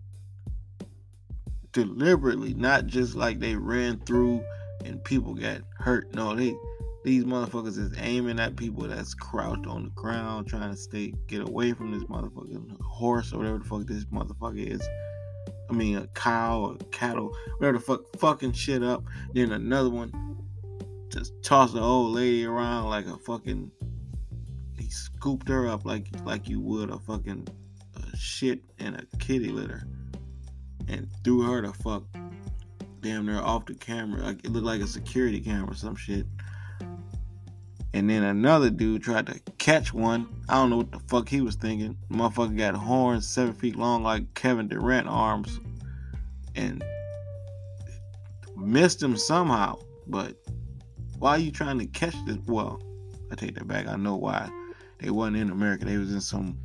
[1.71, 4.45] deliberately, not just like they ran through
[4.85, 6.13] and people got hurt.
[6.17, 6.57] No, they
[7.05, 11.47] these motherfuckers is aiming at people that's crouched on the ground trying to stay get
[11.47, 14.83] away from this motherfucking horse or whatever the fuck this motherfucker is.
[15.69, 19.05] I mean a cow or cattle, whatever the fuck fucking shit up.
[19.35, 20.13] Then another one
[21.11, 23.71] just tossed the old lady around like a fucking.
[24.79, 27.47] He scooped her up like like you would a fucking
[27.97, 29.87] uh, shit in a kitty litter,
[30.89, 32.05] and threw her the fuck
[33.01, 34.23] damn near off the camera.
[34.23, 36.27] Like it looked like a security camera or some shit.
[37.95, 40.27] And then another dude tried to catch one.
[40.49, 41.97] I don't know what the fuck he was thinking.
[42.11, 45.61] Motherfucker got horns seven feet long like Kevin Durant arms.
[46.57, 46.85] And
[48.57, 49.79] missed him somehow.
[50.09, 50.35] But
[51.21, 52.37] why are you trying to catch this?
[52.47, 52.83] Well,
[53.31, 53.87] I take that back.
[53.87, 54.51] I know why.
[54.99, 55.85] They wasn't in America.
[55.85, 56.59] They was in some.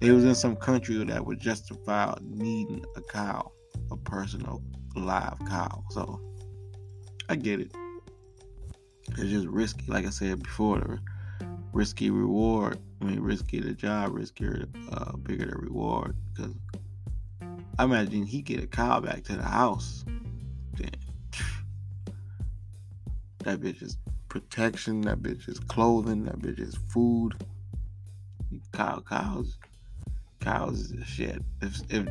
[0.00, 3.50] They was in some country that would justify needing a cow,
[3.90, 4.62] a personal
[4.94, 5.82] live cow.
[5.90, 6.20] So
[7.28, 7.72] I get it.
[9.10, 10.78] It's just risky, like I said before.
[10.78, 10.98] The
[11.72, 12.78] risky reward.
[13.00, 16.16] I mean, risky the job, riskier, uh, bigger the reward.
[16.32, 16.54] Because
[17.78, 20.04] I imagine he get a cow back to the house.
[20.74, 20.90] Then
[23.40, 23.98] that bitch is
[24.28, 25.02] protection.
[25.02, 26.24] That bitch is clothing.
[26.24, 27.34] That bitch is food.
[28.72, 29.58] Cow, cows,
[30.40, 31.42] cows is shit.
[31.60, 32.08] If if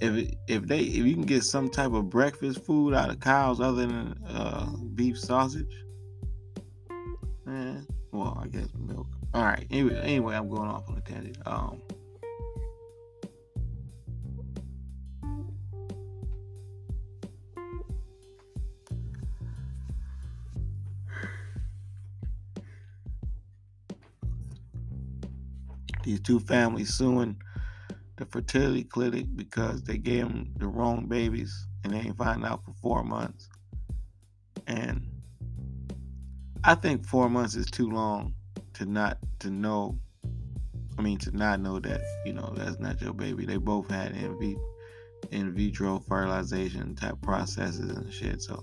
[0.00, 3.60] if if they if you can get some type of breakfast food out of cows
[3.60, 5.84] other than uh, beef sausage,
[8.12, 9.06] well I guess milk.
[9.34, 9.66] All right.
[9.70, 11.38] Anyway, anyway, I'm going off on a tangent.
[11.46, 11.80] Um.
[26.02, 27.36] these two families suing
[28.16, 32.64] the fertility clinic because they gave them the wrong babies and they ain't find out
[32.64, 33.48] for four months.
[34.66, 35.09] And
[36.62, 38.34] I think four months is too long
[38.74, 39.98] to not to know.
[40.98, 43.46] I mean, to not know that you know that's not your baby.
[43.46, 44.56] They both had in,
[45.30, 48.42] in vitro fertilization type processes and shit.
[48.42, 48.62] So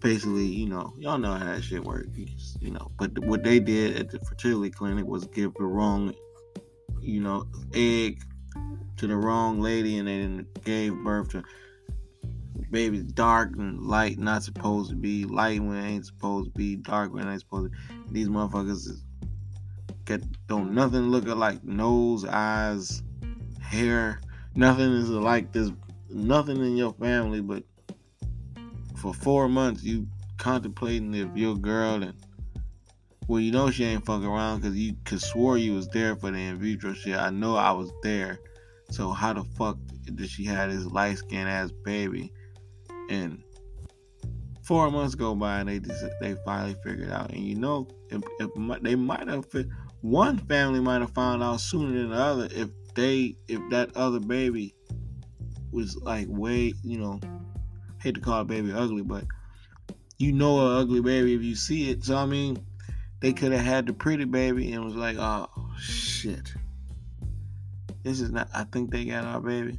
[0.00, 2.08] basically, you know, y'all know how that shit works.
[2.60, 6.14] You, know, but what they did at the fertility clinic was give the wrong,
[7.00, 8.22] you know, egg
[8.98, 11.42] to the wrong lady, and they gave birth to
[12.70, 16.76] baby dark and light, not supposed to be light when it ain't supposed to be
[16.76, 18.12] dark when it ain't supposed to.
[18.12, 19.04] These motherfuckers is,
[20.04, 23.02] get don't nothing look like nose, eyes,
[23.60, 24.20] hair.
[24.54, 25.70] Nothing is like this.
[26.08, 27.64] Nothing in your family, but
[28.96, 30.06] for four months you
[30.38, 32.14] contemplating if your girl and
[33.28, 36.30] well, you know she ain't fucking around because you could swore you was there for
[36.30, 37.16] the in vitro shit.
[37.16, 38.38] I know I was there.
[38.90, 42.32] So how the fuck did she have this light skinned ass baby?
[43.10, 43.42] And
[44.62, 47.30] four months go by and they just they finally figured out.
[47.30, 48.50] And you know, if, if
[48.82, 49.46] they might have
[50.02, 54.20] one family might have found out sooner than the other if they if that other
[54.20, 54.74] baby
[55.72, 57.20] was like way you know
[58.02, 59.24] hate to call a baby ugly, but
[60.18, 62.04] you know a ugly baby if you see it.
[62.04, 62.64] So I mean,
[63.20, 65.48] they could have had the pretty baby and was like, oh
[65.78, 66.52] shit.
[68.02, 69.78] This is not I think they got our baby.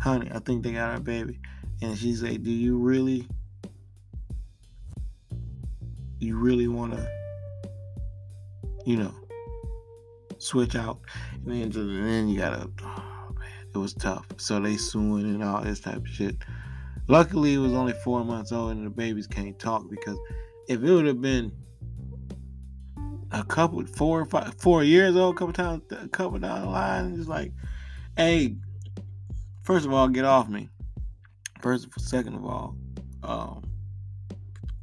[0.00, 1.38] Honey, I think they got our baby.
[1.82, 3.26] And she's like, Do you really
[6.20, 7.06] you really wanna
[8.86, 9.14] you know
[10.38, 11.00] switch out?
[11.44, 14.26] And then, and then you gotta oh man, it was tough.
[14.36, 16.36] So they suing and all this type of shit.
[17.06, 20.16] Luckily, it was only four months old, and the babies can't talk because
[20.68, 21.52] if it would have been
[23.30, 27.14] a couple, four, five, four years old, a couple times, a couple down the line,
[27.18, 27.52] it's like,
[28.16, 28.56] hey,
[29.64, 30.68] first of all, get off me.
[31.64, 32.76] First, second of all,
[33.22, 33.62] um,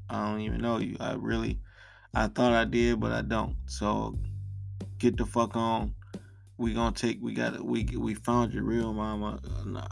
[0.10, 0.98] I don't even know you.
[1.00, 1.60] I really,
[2.16, 3.56] I thought I did, but I don't.
[3.68, 4.18] So,
[4.98, 5.94] get the fuck on.
[6.58, 7.20] We gonna take.
[7.22, 7.64] We got.
[7.64, 9.40] We we found your real mama.
[9.64, 9.86] Nah.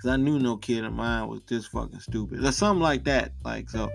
[0.00, 3.32] Cause I knew no kid of mine was this fucking stupid or something like that.
[3.44, 3.90] Like so,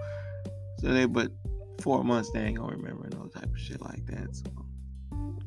[0.80, 1.32] so they but
[1.80, 4.36] four months they ain't gonna remember no type of shit like that.
[4.36, 4.52] So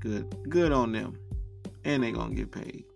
[0.01, 1.19] good, good on them,
[1.85, 2.87] and they gonna get paid.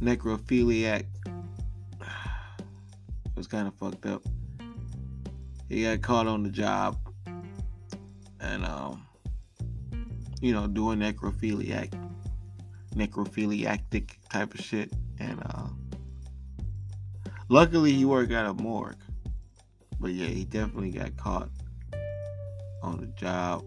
[0.00, 1.06] Necrophiliac.
[3.26, 4.22] It was kind of fucked up.
[5.68, 6.96] He got caught on the job
[8.40, 9.06] and um
[10.40, 11.92] you know doing necrophiliac
[12.94, 15.66] necrophiliactic type of shit and uh
[17.48, 18.96] luckily he worked at a morgue
[20.00, 21.50] but yeah he definitely got caught
[22.82, 23.64] on the job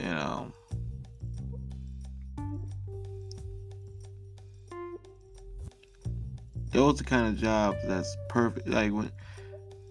[0.00, 0.52] and um
[6.70, 9.10] those are the kind of jobs that's perfect like when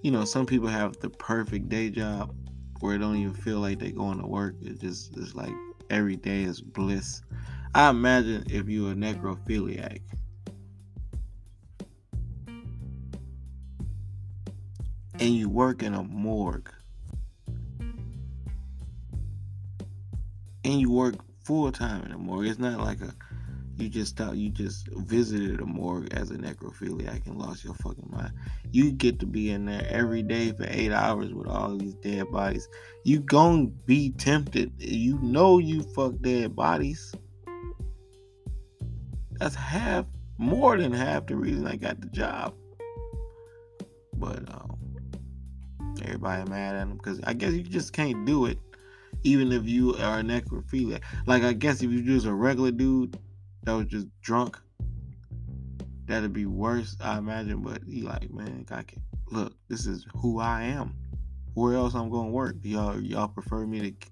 [0.02, 2.34] you know, some people have the perfect day job
[2.80, 4.56] where it don't even feel like they're going to work.
[4.62, 5.52] It just it's like
[5.90, 7.22] every day is bliss.
[7.74, 10.02] I imagine if you're a necrophiliac.
[15.20, 16.72] And you work in a morgue.
[20.64, 22.46] And you work full time in a morgue.
[22.48, 23.14] It's not like a
[23.80, 28.10] you just thought you just visited a morgue as a necrophiliac and lost your fucking
[28.10, 28.34] mind.
[28.72, 32.32] You get to be in there every day for eight hours with all these dead
[32.32, 32.68] bodies.
[33.04, 34.74] You gonna be tempted.
[34.78, 37.14] You know you fuck dead bodies.
[39.34, 40.06] That's half,
[40.40, 42.56] more than half the reason I got the job.
[44.14, 44.78] But um,
[46.02, 48.58] everybody mad at him because I guess you just can't do it,
[49.24, 51.02] even if you are a necrophiliac.
[51.28, 53.20] Like I guess if you just a regular dude
[53.68, 54.58] that was just drunk,
[56.06, 57.62] that'd be worse, I imagine.
[57.62, 59.56] But he like, man, I can look.
[59.68, 60.96] This is who I am.
[61.54, 62.56] Where else I'm gonna work?
[62.64, 64.08] Y'all, y'all prefer me to,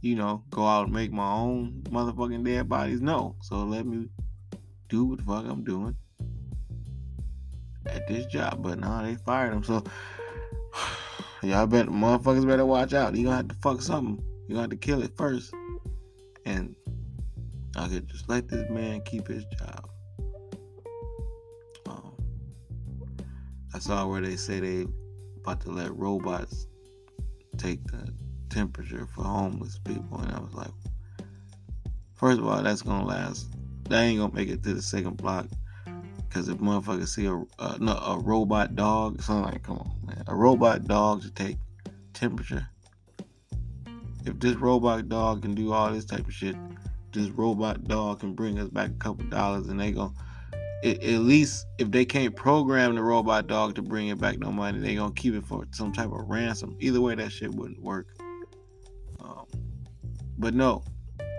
[0.00, 3.00] you know, go out and make my own motherfucking dead bodies?
[3.00, 3.36] No.
[3.42, 4.08] So let me
[4.88, 5.94] do what the fuck I'm doing
[7.86, 8.60] at this job.
[8.60, 9.62] But now they fired him.
[9.62, 9.84] So
[11.44, 13.14] y'all bet motherfuckers better watch out.
[13.14, 14.20] You gonna have to fuck something.
[14.48, 15.54] You gonna have to kill it first.
[16.44, 16.74] And
[17.76, 19.88] I could just let this man keep his job.
[21.86, 22.16] Um,
[23.74, 24.86] I saw where they say they
[25.36, 26.66] about to let robots
[27.58, 28.12] take the
[28.48, 30.70] temperature for homeless people, and I was like,
[32.14, 33.48] first of all, that's gonna last.
[33.90, 35.46] That ain't gonna make it to the second block.
[36.30, 40.24] Cause if motherfuckers see a uh, no, a robot dog, something like, come on, man,
[40.26, 41.56] a robot dog to take
[42.12, 42.66] temperature.
[44.24, 46.56] If this robot dog can do all this type of shit,
[47.16, 50.12] this robot dog can bring us back a couple dollars, and they go.
[50.84, 54.78] At least if they can't program the robot dog to bring it back no money,
[54.78, 56.76] they gonna keep it for some type of ransom.
[56.78, 58.06] Either way, that shit wouldn't work.
[59.18, 59.46] Um,
[60.38, 60.84] but no,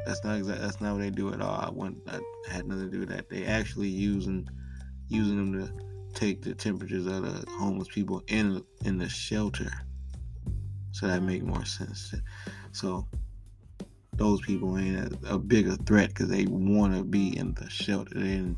[0.05, 1.61] that's not exactly that's not what they do at all.
[1.61, 2.19] I want I
[2.51, 3.29] had nothing to do with that.
[3.29, 4.47] They actually using
[5.07, 9.71] using them to take the temperatures of the homeless people in in the shelter.
[10.91, 12.15] So that make more sense.
[12.71, 13.07] So
[14.17, 18.19] those people ain't a, a bigger threat because they want to be in the shelter.
[18.19, 18.57] They ain't,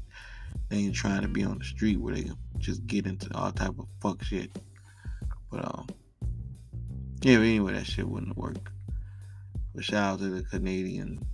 [0.69, 3.77] they ain't trying to be on the street where they just get into all type
[3.77, 4.51] of fuck shit.
[5.51, 5.87] But um,
[7.21, 7.37] yeah.
[7.37, 8.71] But anyway, that shit wouldn't work.
[9.75, 11.25] But shout out to the Canadian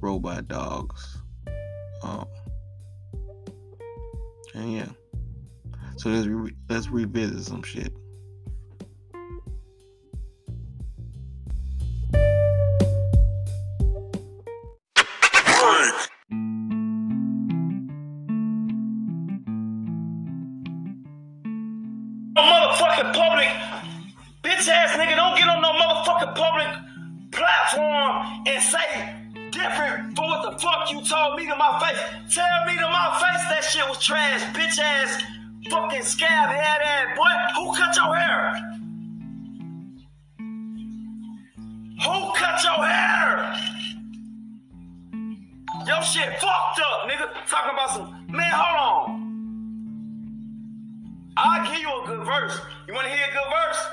[0.00, 1.18] robot dogs.
[2.02, 2.26] Um,
[4.54, 4.88] and yeah.
[5.96, 7.92] So let's re- let's revisit some shit.
[46.04, 47.28] Shit fucked up, nigga.
[47.48, 48.50] Talking about some man.
[48.52, 49.24] Hold on.
[51.36, 52.60] I'll give you a good verse.
[52.86, 53.86] You wanna hear a good verse?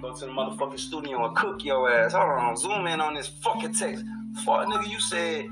[0.00, 2.12] Go to the motherfucking studio and cook your ass.
[2.12, 4.04] Hold on, zoom in on this fucking text.
[4.44, 5.46] Fuck, nigga, you said.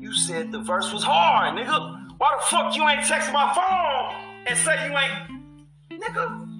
[0.00, 2.08] You said the verse was hard, nigga.
[2.18, 4.14] Why the fuck you ain't text my phone
[4.46, 6.02] and say you ain't.
[6.02, 6.50] Nigga.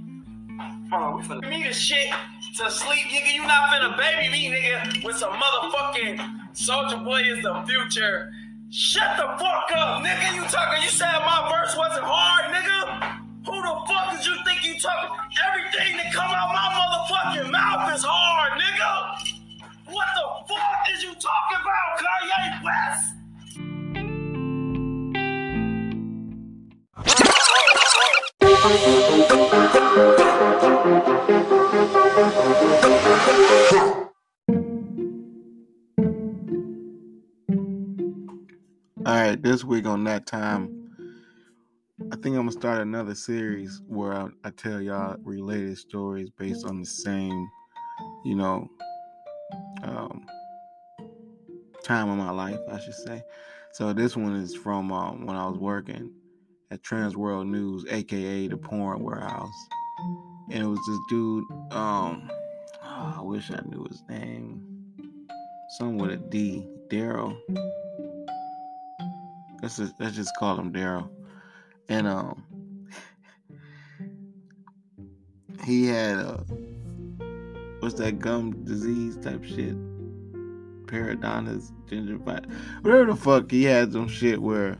[0.90, 2.12] Hold on, we finna me the shit
[2.56, 3.32] to sleep, nigga.
[3.34, 8.30] You not finna baby me, nigga, with some motherfucking Soldier Boy is the future.
[8.70, 10.34] Shut the fuck up, nigga.
[10.34, 13.18] You talking, you said my verse wasn't hard, nigga.
[13.46, 15.10] Who the fuck did you think you talking?
[15.48, 19.16] Everything that come out my motherfucking mouth is hard, nigga.
[19.86, 20.24] What the
[20.54, 23.14] fuck is you talking about, Kanye West?
[39.10, 40.88] All right, this week on that time,
[42.12, 46.64] I think I'm gonna start another series where I, I tell y'all related stories based
[46.64, 47.50] on the same,
[48.24, 48.70] you know,
[49.82, 50.24] um,
[51.82, 53.24] time of my life, I should say.
[53.72, 56.12] So this one is from um, when I was working
[56.70, 59.68] at Trans World News, aka the Porn Warehouse,
[60.52, 61.42] and it was this dude.
[61.72, 62.30] Um,
[62.84, 64.62] oh, I wish I knew his name.
[65.78, 67.36] Some with a D, Daryl.
[69.62, 71.08] Let's just, let's just call him Daryl.
[71.88, 72.44] And um,
[75.64, 76.44] he had a
[77.80, 79.76] what's that gum disease type shit?
[80.86, 82.50] Periodontitis, gingivitis,
[82.82, 83.50] whatever the fuck.
[83.50, 84.78] He had some shit where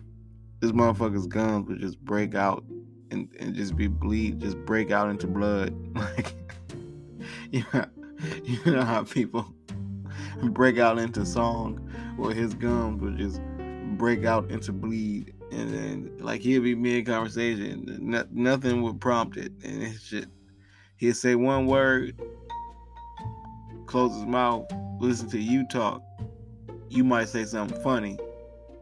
[0.60, 2.64] this motherfucker's gums would just break out
[3.10, 5.74] and, and just be bleed, just break out into blood.
[5.94, 6.34] Like
[7.50, 7.84] you know,
[8.44, 9.52] you know how people
[10.42, 11.90] break out into song.
[12.16, 13.40] Well, his gums would just
[14.00, 19.36] break out into bleed, and then like he'll be mid conversation, no, nothing would prompt
[19.36, 20.28] it, and it's just
[20.96, 22.18] he'll say one word,
[23.84, 24.64] close his mouth,
[24.98, 26.02] listen to you talk.
[26.88, 28.18] You might say something funny.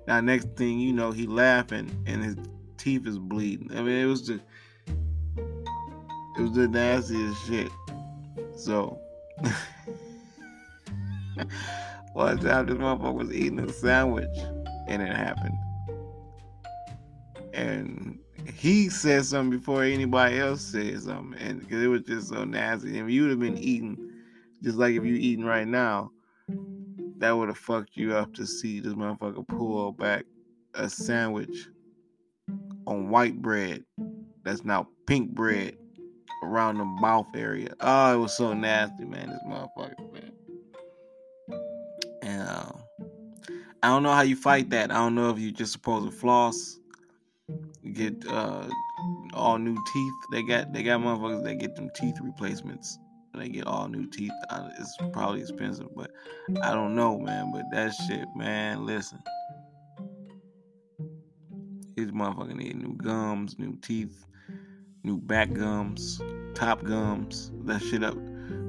[0.06, 2.36] Now, next thing you know, he laughing and his
[2.76, 3.76] teeth is bleeding.
[3.76, 4.40] I mean, it was the
[5.36, 7.72] it was the nastiest shit.
[8.56, 9.00] So.
[12.14, 14.26] One time this motherfucker was eating a sandwich
[14.88, 15.56] and it happened.
[17.54, 18.18] And
[18.54, 22.98] he said something before anybody else said something, and because it was just so nasty.
[22.98, 24.10] And you would have been eating,
[24.62, 26.10] just like if you eating right now,
[27.18, 30.24] that would have fucked you up to see this motherfucker pull back
[30.74, 31.68] a sandwich
[32.86, 33.84] on white bread
[34.44, 35.76] that's now pink bread
[36.44, 37.74] around the mouth area.
[37.80, 39.28] Oh, it was so nasty, man.
[39.28, 40.32] This motherfucker, man.
[42.22, 42.72] And uh,
[43.82, 44.90] I don't know how you fight that.
[44.90, 46.78] I don't know if you just supposed to floss,
[47.92, 48.68] get uh,
[49.34, 50.12] all new teeth.
[50.32, 52.98] They got they got motherfuckers that get them teeth replacements.
[53.34, 54.32] They get all new teeth.
[54.80, 56.10] It's probably expensive, but
[56.62, 57.52] I don't know, man.
[57.52, 58.84] But that shit, man.
[58.84, 59.22] Listen,
[61.98, 64.24] His motherfucker need new gums, new teeth,
[65.02, 66.20] new back gums,
[66.54, 67.50] top gums.
[67.64, 68.16] That shit up.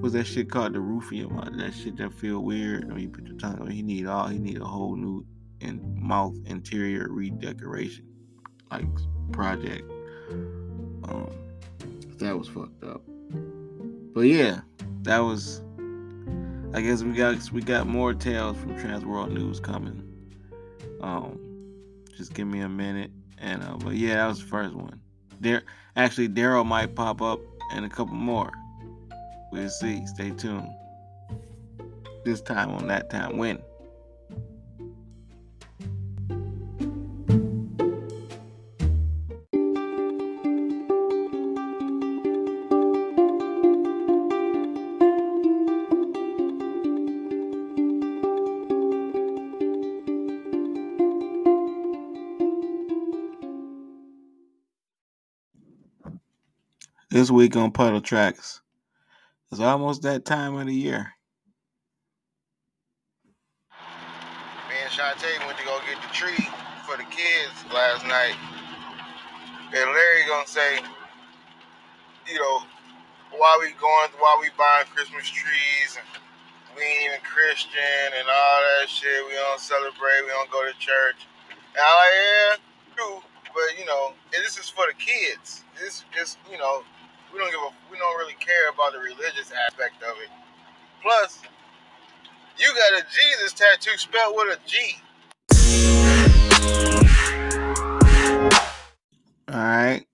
[0.01, 1.57] Was that shit called the roofie roofium?
[1.57, 3.69] That shit that feel weird when you put your tongue on.
[3.69, 4.27] He need all.
[4.27, 5.25] He need a whole new
[5.61, 8.05] in mouth interior redecoration,
[8.71, 8.85] like
[9.31, 9.89] project.
[10.31, 11.29] Um,
[12.17, 13.01] that was fucked up.
[14.13, 14.61] But yeah,
[15.03, 15.61] that was.
[16.73, 20.03] I guess we got we got more tales from Transworld News coming.
[21.01, 21.39] Um,
[22.15, 24.99] just give me a minute, and uh, but yeah, that was the first one.
[25.39, 25.63] There,
[25.95, 27.39] actually, Daryl might pop up
[27.71, 28.51] and a couple more.
[29.51, 30.05] We'll see.
[30.05, 30.69] Stay tuned.
[32.23, 33.59] This time on that time when.
[57.11, 58.61] This week on Puddle Tracks.
[59.51, 61.13] It's almost that time of the year.
[64.69, 66.47] Me and Shantae went to go get the tree
[66.85, 68.35] for the kids last night.
[69.57, 70.79] And Larry gonna say,
[72.27, 72.61] you know,
[73.37, 76.05] why we going, why we buying Christmas trees and
[76.77, 79.25] we ain't even Christian and all that shit.
[79.27, 81.25] We don't celebrate, we don't go to church.
[81.49, 82.55] And I'm like, yeah,
[82.95, 83.21] true.
[83.53, 85.63] But you know, this is for the kids.
[85.73, 86.83] This is just, you know,
[87.31, 90.29] we don't give a we don't really care about the religious aspect of it.
[91.01, 91.39] Plus,
[92.57, 95.01] you got a Jesus tattoo spelled with a G.
[99.51, 100.05] All right.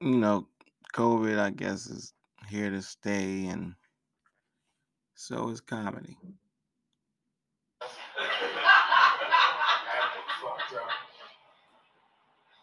[0.00, 0.46] You know,
[0.94, 2.14] COVID, I guess, is
[2.48, 3.74] here to stay, and
[5.14, 6.16] so is comedy.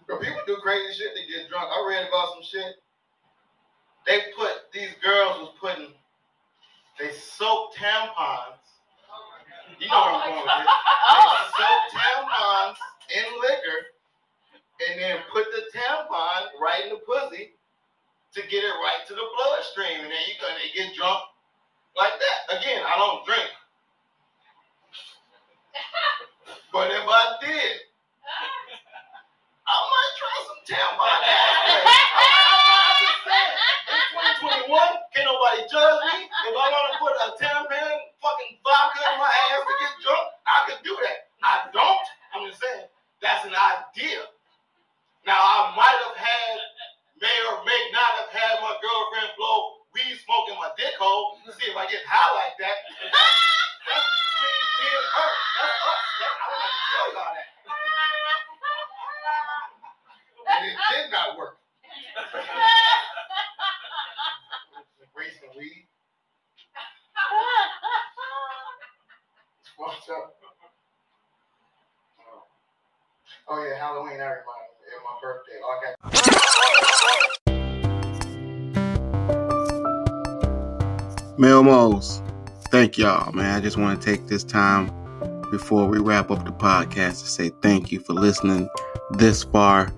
[0.07, 1.69] Bro, people do crazy shit to get drunk.
[1.69, 2.75] I read about some shit.
[4.07, 5.91] They put these girls was putting
[6.99, 8.57] they soaked tampons.
[9.79, 10.67] You know oh where I'm going with this.
[11.11, 12.77] They soaked tampons
[13.13, 13.79] in liquor
[14.87, 17.53] and then put the tampon right in the pussy
[18.33, 20.01] to get it right to the bloodstream.
[20.01, 21.19] And then you can they get drunk
[21.97, 22.57] like that.
[22.57, 23.49] Again, I don't drink.
[26.73, 27.75] But if I did,
[29.67, 31.19] I might try some tampon.
[32.17, 33.55] I'm just saying.
[33.87, 35.46] It's 2021.
[35.65, 36.17] Judge me.
[36.29, 40.25] If I want to put a tampon, fucking vodka in my ass to get drunk,
[40.45, 41.33] I can do that.
[41.41, 42.05] I don't.
[42.37, 42.85] I'm just saying
[43.21, 44.21] that's an idea.
[45.25, 46.57] Now I might have had,
[47.21, 51.39] may or may not have had my girlfriend blow weed smoke in my dick hole
[51.45, 52.77] to see if I get high like that.
[53.09, 55.31] That's between me and her.
[55.57, 56.01] That's us.
[56.21, 57.49] That- I would like to tell y'all that.
[60.47, 61.57] And it did not work.
[65.17, 65.87] Wasting weed.
[69.61, 70.35] It's fucked up.
[73.49, 73.63] Oh.
[73.63, 74.17] Yeah, Halloween.
[74.17, 74.25] Me.
[74.25, 75.53] It's my birthday.
[75.63, 76.17] Oh, I got.
[81.37, 82.21] Melmos,
[82.71, 83.55] thank y'all, man.
[83.55, 84.91] I just want to take this time
[85.49, 88.67] before we wrap up the podcast to say thank you for listening
[89.11, 89.93] this far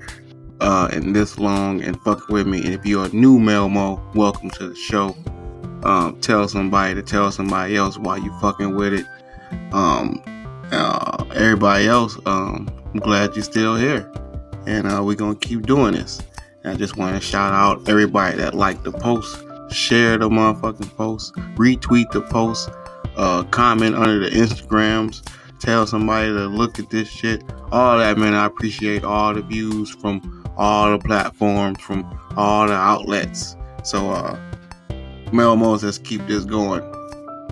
[0.62, 2.64] uh, and this long and fucking with me.
[2.64, 5.16] And if you're a new Melmo, welcome to the show.
[5.84, 9.06] Um, tell somebody to tell somebody else why you fucking with it.
[9.72, 10.22] Um,
[10.72, 14.12] uh, everybody else, um, I'm glad you're still here.
[14.66, 16.22] And uh, we're going to keep doing this.
[16.64, 20.96] And I just want to shout out everybody that liked the post, share the motherfucking
[20.96, 22.70] post, retweet the post,
[23.16, 25.22] uh, comment under the Instagrams,
[25.60, 27.44] tell somebody to look at this shit.
[27.72, 28.34] All that, man.
[28.34, 33.56] I appreciate all the views from all the platforms, from all the outlets.
[33.84, 34.40] So, uh,
[35.32, 36.82] Mel Moses, keep this going.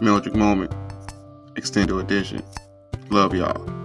[0.01, 0.73] Mildred Moment,
[1.55, 2.43] extended edition.
[3.09, 3.76] Love y'all.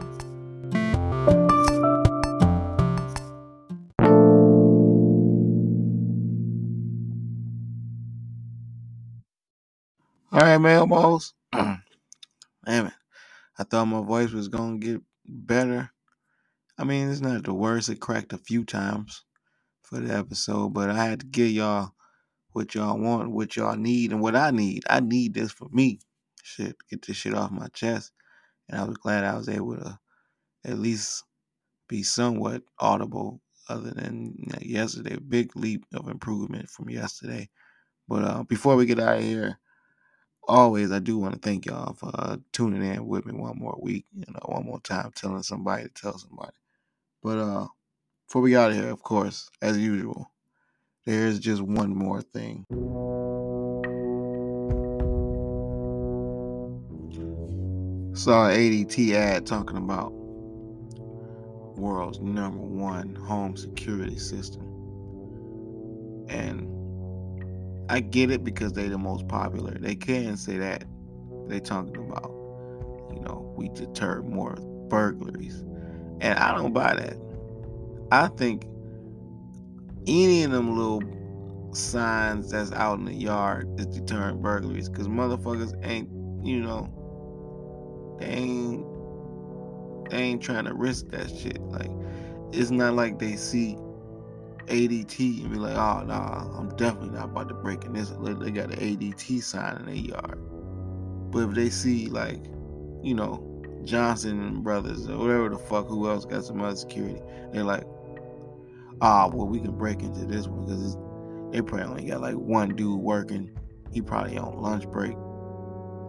[10.33, 11.35] All right, Mel Mose.
[11.53, 11.83] Damn
[12.67, 12.93] it.
[13.59, 15.91] I thought my voice was going to get better.
[16.79, 17.91] I mean, it's not the worst.
[17.91, 19.25] It cracked a few times
[19.83, 21.93] for the episode, but I had to give y'all
[22.53, 24.85] what y'all want, what y'all need, and what I need.
[24.89, 26.01] I need this for me.
[26.43, 28.13] Shit, get this shit off my chest.
[28.71, 29.99] And I was glad I was able to
[30.65, 31.25] at least
[31.89, 35.17] be somewhat audible other than yesterday.
[35.17, 37.51] Big leap of improvement from yesterday.
[38.09, 39.59] But uh, before we get out of here,
[40.49, 43.79] always I do want to thank y'all for uh, tuning in with me one more
[43.81, 46.53] week, you know, one more time, telling somebody to tell somebody.
[47.23, 47.67] But uh,
[48.27, 50.31] before we get out of here, of course, as usual,
[51.07, 52.67] there's just one more thing.
[58.15, 60.13] Saw ADT ad talking about
[61.77, 64.63] world's number one home security system.
[66.29, 66.72] And
[67.89, 69.73] I get it because they the most popular.
[69.73, 70.85] They can say that.
[71.49, 72.31] They talking about,
[73.13, 74.55] you know, we deter more
[74.89, 75.61] burglaries.
[76.21, 77.17] And I don't buy that.
[78.11, 78.67] I think
[80.07, 81.03] any of them little
[81.75, 86.09] signs that's out in the yard is deterring burglaries because motherfuckers ain't,
[86.45, 86.89] you know,
[88.21, 88.87] they ain't
[90.11, 91.61] they ain't trying to risk that shit.
[91.63, 91.91] Like
[92.53, 93.77] it's not like they see
[94.73, 98.09] ADT and be like, oh nah, I'm definitely not about to break in this.
[98.09, 100.39] They got an ADT sign in their yard.
[101.31, 102.43] But if they see like,
[103.03, 103.49] you know,
[103.85, 107.21] Johnson Brothers or whatever the fuck, who else got some other security,
[107.53, 107.85] they're like,
[109.03, 110.97] ah, well we can break into this one because
[111.53, 113.51] they probably only got like one dude working.
[113.93, 115.15] He probably on lunch break.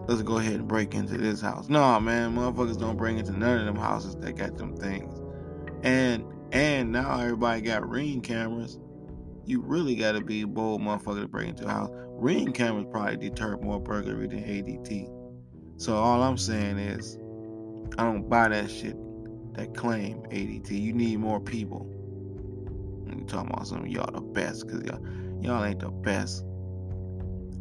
[0.08, 1.68] Let's go ahead and break into this house.
[1.68, 5.20] No, man, motherfuckers don't bring into none of them houses that got them things.
[5.84, 8.80] And and now everybody got ring cameras.
[9.46, 11.90] You really got to be a bold motherfucker to break into a house.
[11.92, 15.12] Ring cameras probably deter more burglary than ADT.
[15.78, 17.18] So all I'm saying is,
[17.98, 18.96] I don't buy that shit.
[19.56, 20.70] That claim ADT.
[20.70, 21.90] You need more people.
[23.08, 25.00] You talking about some y'all the best, cause y'all
[25.42, 26.46] y'all ain't the best.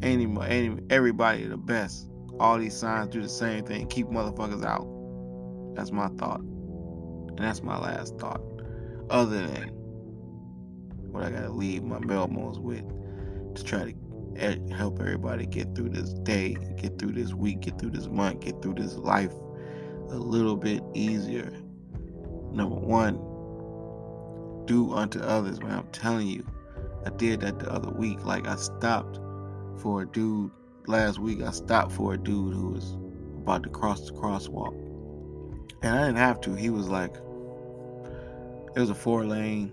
[0.02, 2.08] Any, any everybody the best.
[2.38, 3.86] All these signs do the same thing.
[3.88, 4.86] Keep motherfuckers out.
[5.76, 6.40] That's my thought.
[6.40, 8.40] And that's my last thought.
[9.12, 9.68] Other than
[11.12, 12.82] what I gotta leave my Belmos with
[13.54, 17.90] to try to help everybody get through this day, get through this week, get through
[17.90, 19.34] this month, get through this life
[20.08, 21.50] a little bit easier.
[22.52, 23.16] Number one,
[24.64, 25.80] do unto others, man.
[25.80, 26.46] I'm telling you,
[27.04, 28.24] I did that the other week.
[28.24, 29.20] Like I stopped
[29.78, 30.50] for a dude
[30.86, 31.42] last week.
[31.42, 32.94] I stopped for a dude who was
[33.42, 34.72] about to cross the crosswalk,
[35.82, 36.54] and I didn't have to.
[36.54, 37.14] He was like,
[38.74, 39.72] it was a four lane.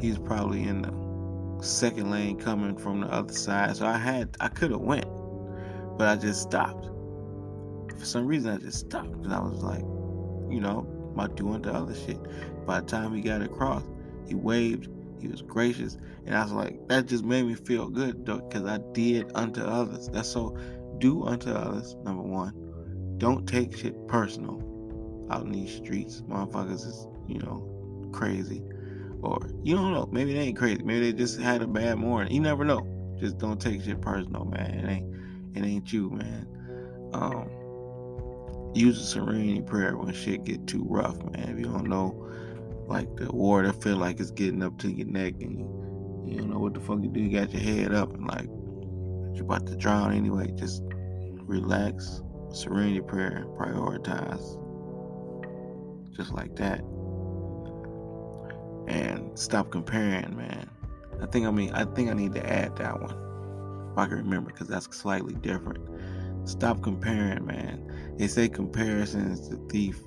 [0.00, 3.76] He's probably in the second lane coming from the other side.
[3.76, 5.06] So I had, I could have went,
[5.96, 6.86] but I just stopped.
[7.98, 9.80] For some reason, I just stopped, and I was like,
[10.52, 12.18] you know, my doing the other shit.
[12.66, 13.82] By the time he got across,
[14.26, 14.88] he waved.
[15.18, 18.78] He was gracious, and I was like, that just made me feel good, because I
[18.92, 20.08] did unto others.
[20.08, 20.56] That's so.
[20.98, 21.94] Do unto others.
[22.04, 24.62] Number one, don't take shit personal
[25.30, 26.22] out in these streets.
[26.22, 27.75] Motherfuckers is, you know,
[28.16, 28.62] crazy.
[29.22, 30.08] Or you don't know.
[30.10, 30.82] Maybe they ain't crazy.
[30.82, 32.32] Maybe they just had a bad morning.
[32.32, 32.86] You never know.
[33.20, 34.70] Just don't take shit personal, man.
[34.70, 36.46] It ain't it ain't you, man.
[37.12, 37.50] Um
[38.74, 41.50] use a serenity prayer when shit get too rough, man.
[41.50, 42.22] If you don't know
[42.86, 46.50] like the water feel like it's getting up to your neck and you, you don't
[46.50, 48.48] know what the fuck you do, you got your head up and like
[49.34, 50.50] you're about to drown anyway.
[50.56, 50.82] Just
[51.46, 54.62] relax, serenity prayer, prioritize.
[56.16, 56.82] Just like that
[58.86, 60.70] and stop comparing, man.
[61.20, 63.26] I think I mean I think I need to add that one
[63.92, 65.88] if I can remember because that's slightly different.
[66.48, 68.14] Stop comparing, man.
[68.18, 70.00] They say comparison is the thief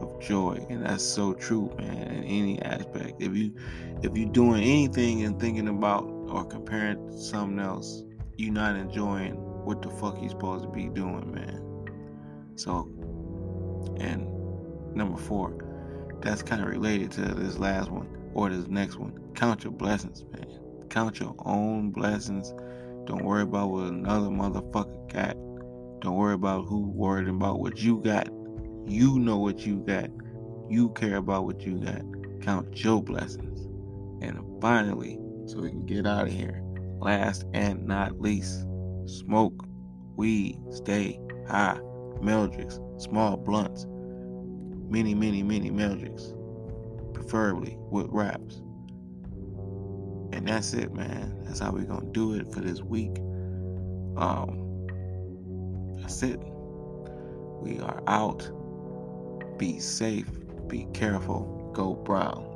[0.00, 2.08] of joy, and that's so true, man.
[2.08, 3.54] In any aspect, if you
[4.02, 8.02] if you're doing anything and thinking about or comparing to something else,
[8.36, 9.34] you're not enjoying
[9.64, 11.62] what the fuck you're supposed to be doing, man.
[12.56, 12.88] So,
[13.98, 14.26] and
[14.94, 15.56] number four,
[16.22, 19.18] that's kind of related to this last one or this next one.
[19.34, 20.46] Count your blessings, man.
[20.88, 22.52] Count your own blessings.
[23.06, 25.36] Don't worry about what another motherfucker got.
[26.00, 28.28] Don't worry about who worried about what you got.
[28.86, 30.10] You know what you got.
[30.68, 32.02] You care about what you got.
[32.40, 33.60] Count your blessings.
[34.22, 36.62] And finally, so we can get out of here,
[37.00, 38.66] last and not least,
[39.06, 39.64] smoke,
[40.16, 41.80] weed, stay high,
[42.20, 43.86] Meldricks, small blunts,
[44.92, 46.34] many, many, many Meldrix,
[47.14, 48.56] preferably with raps.
[50.34, 51.34] And that's it, man.
[51.44, 53.16] That's how we're gonna do it for this week.
[54.18, 54.86] Um,
[55.96, 56.38] that's it.
[57.62, 58.46] We are out.
[59.58, 60.28] Be safe.
[60.68, 61.70] Be careful.
[61.72, 62.51] Go Browns.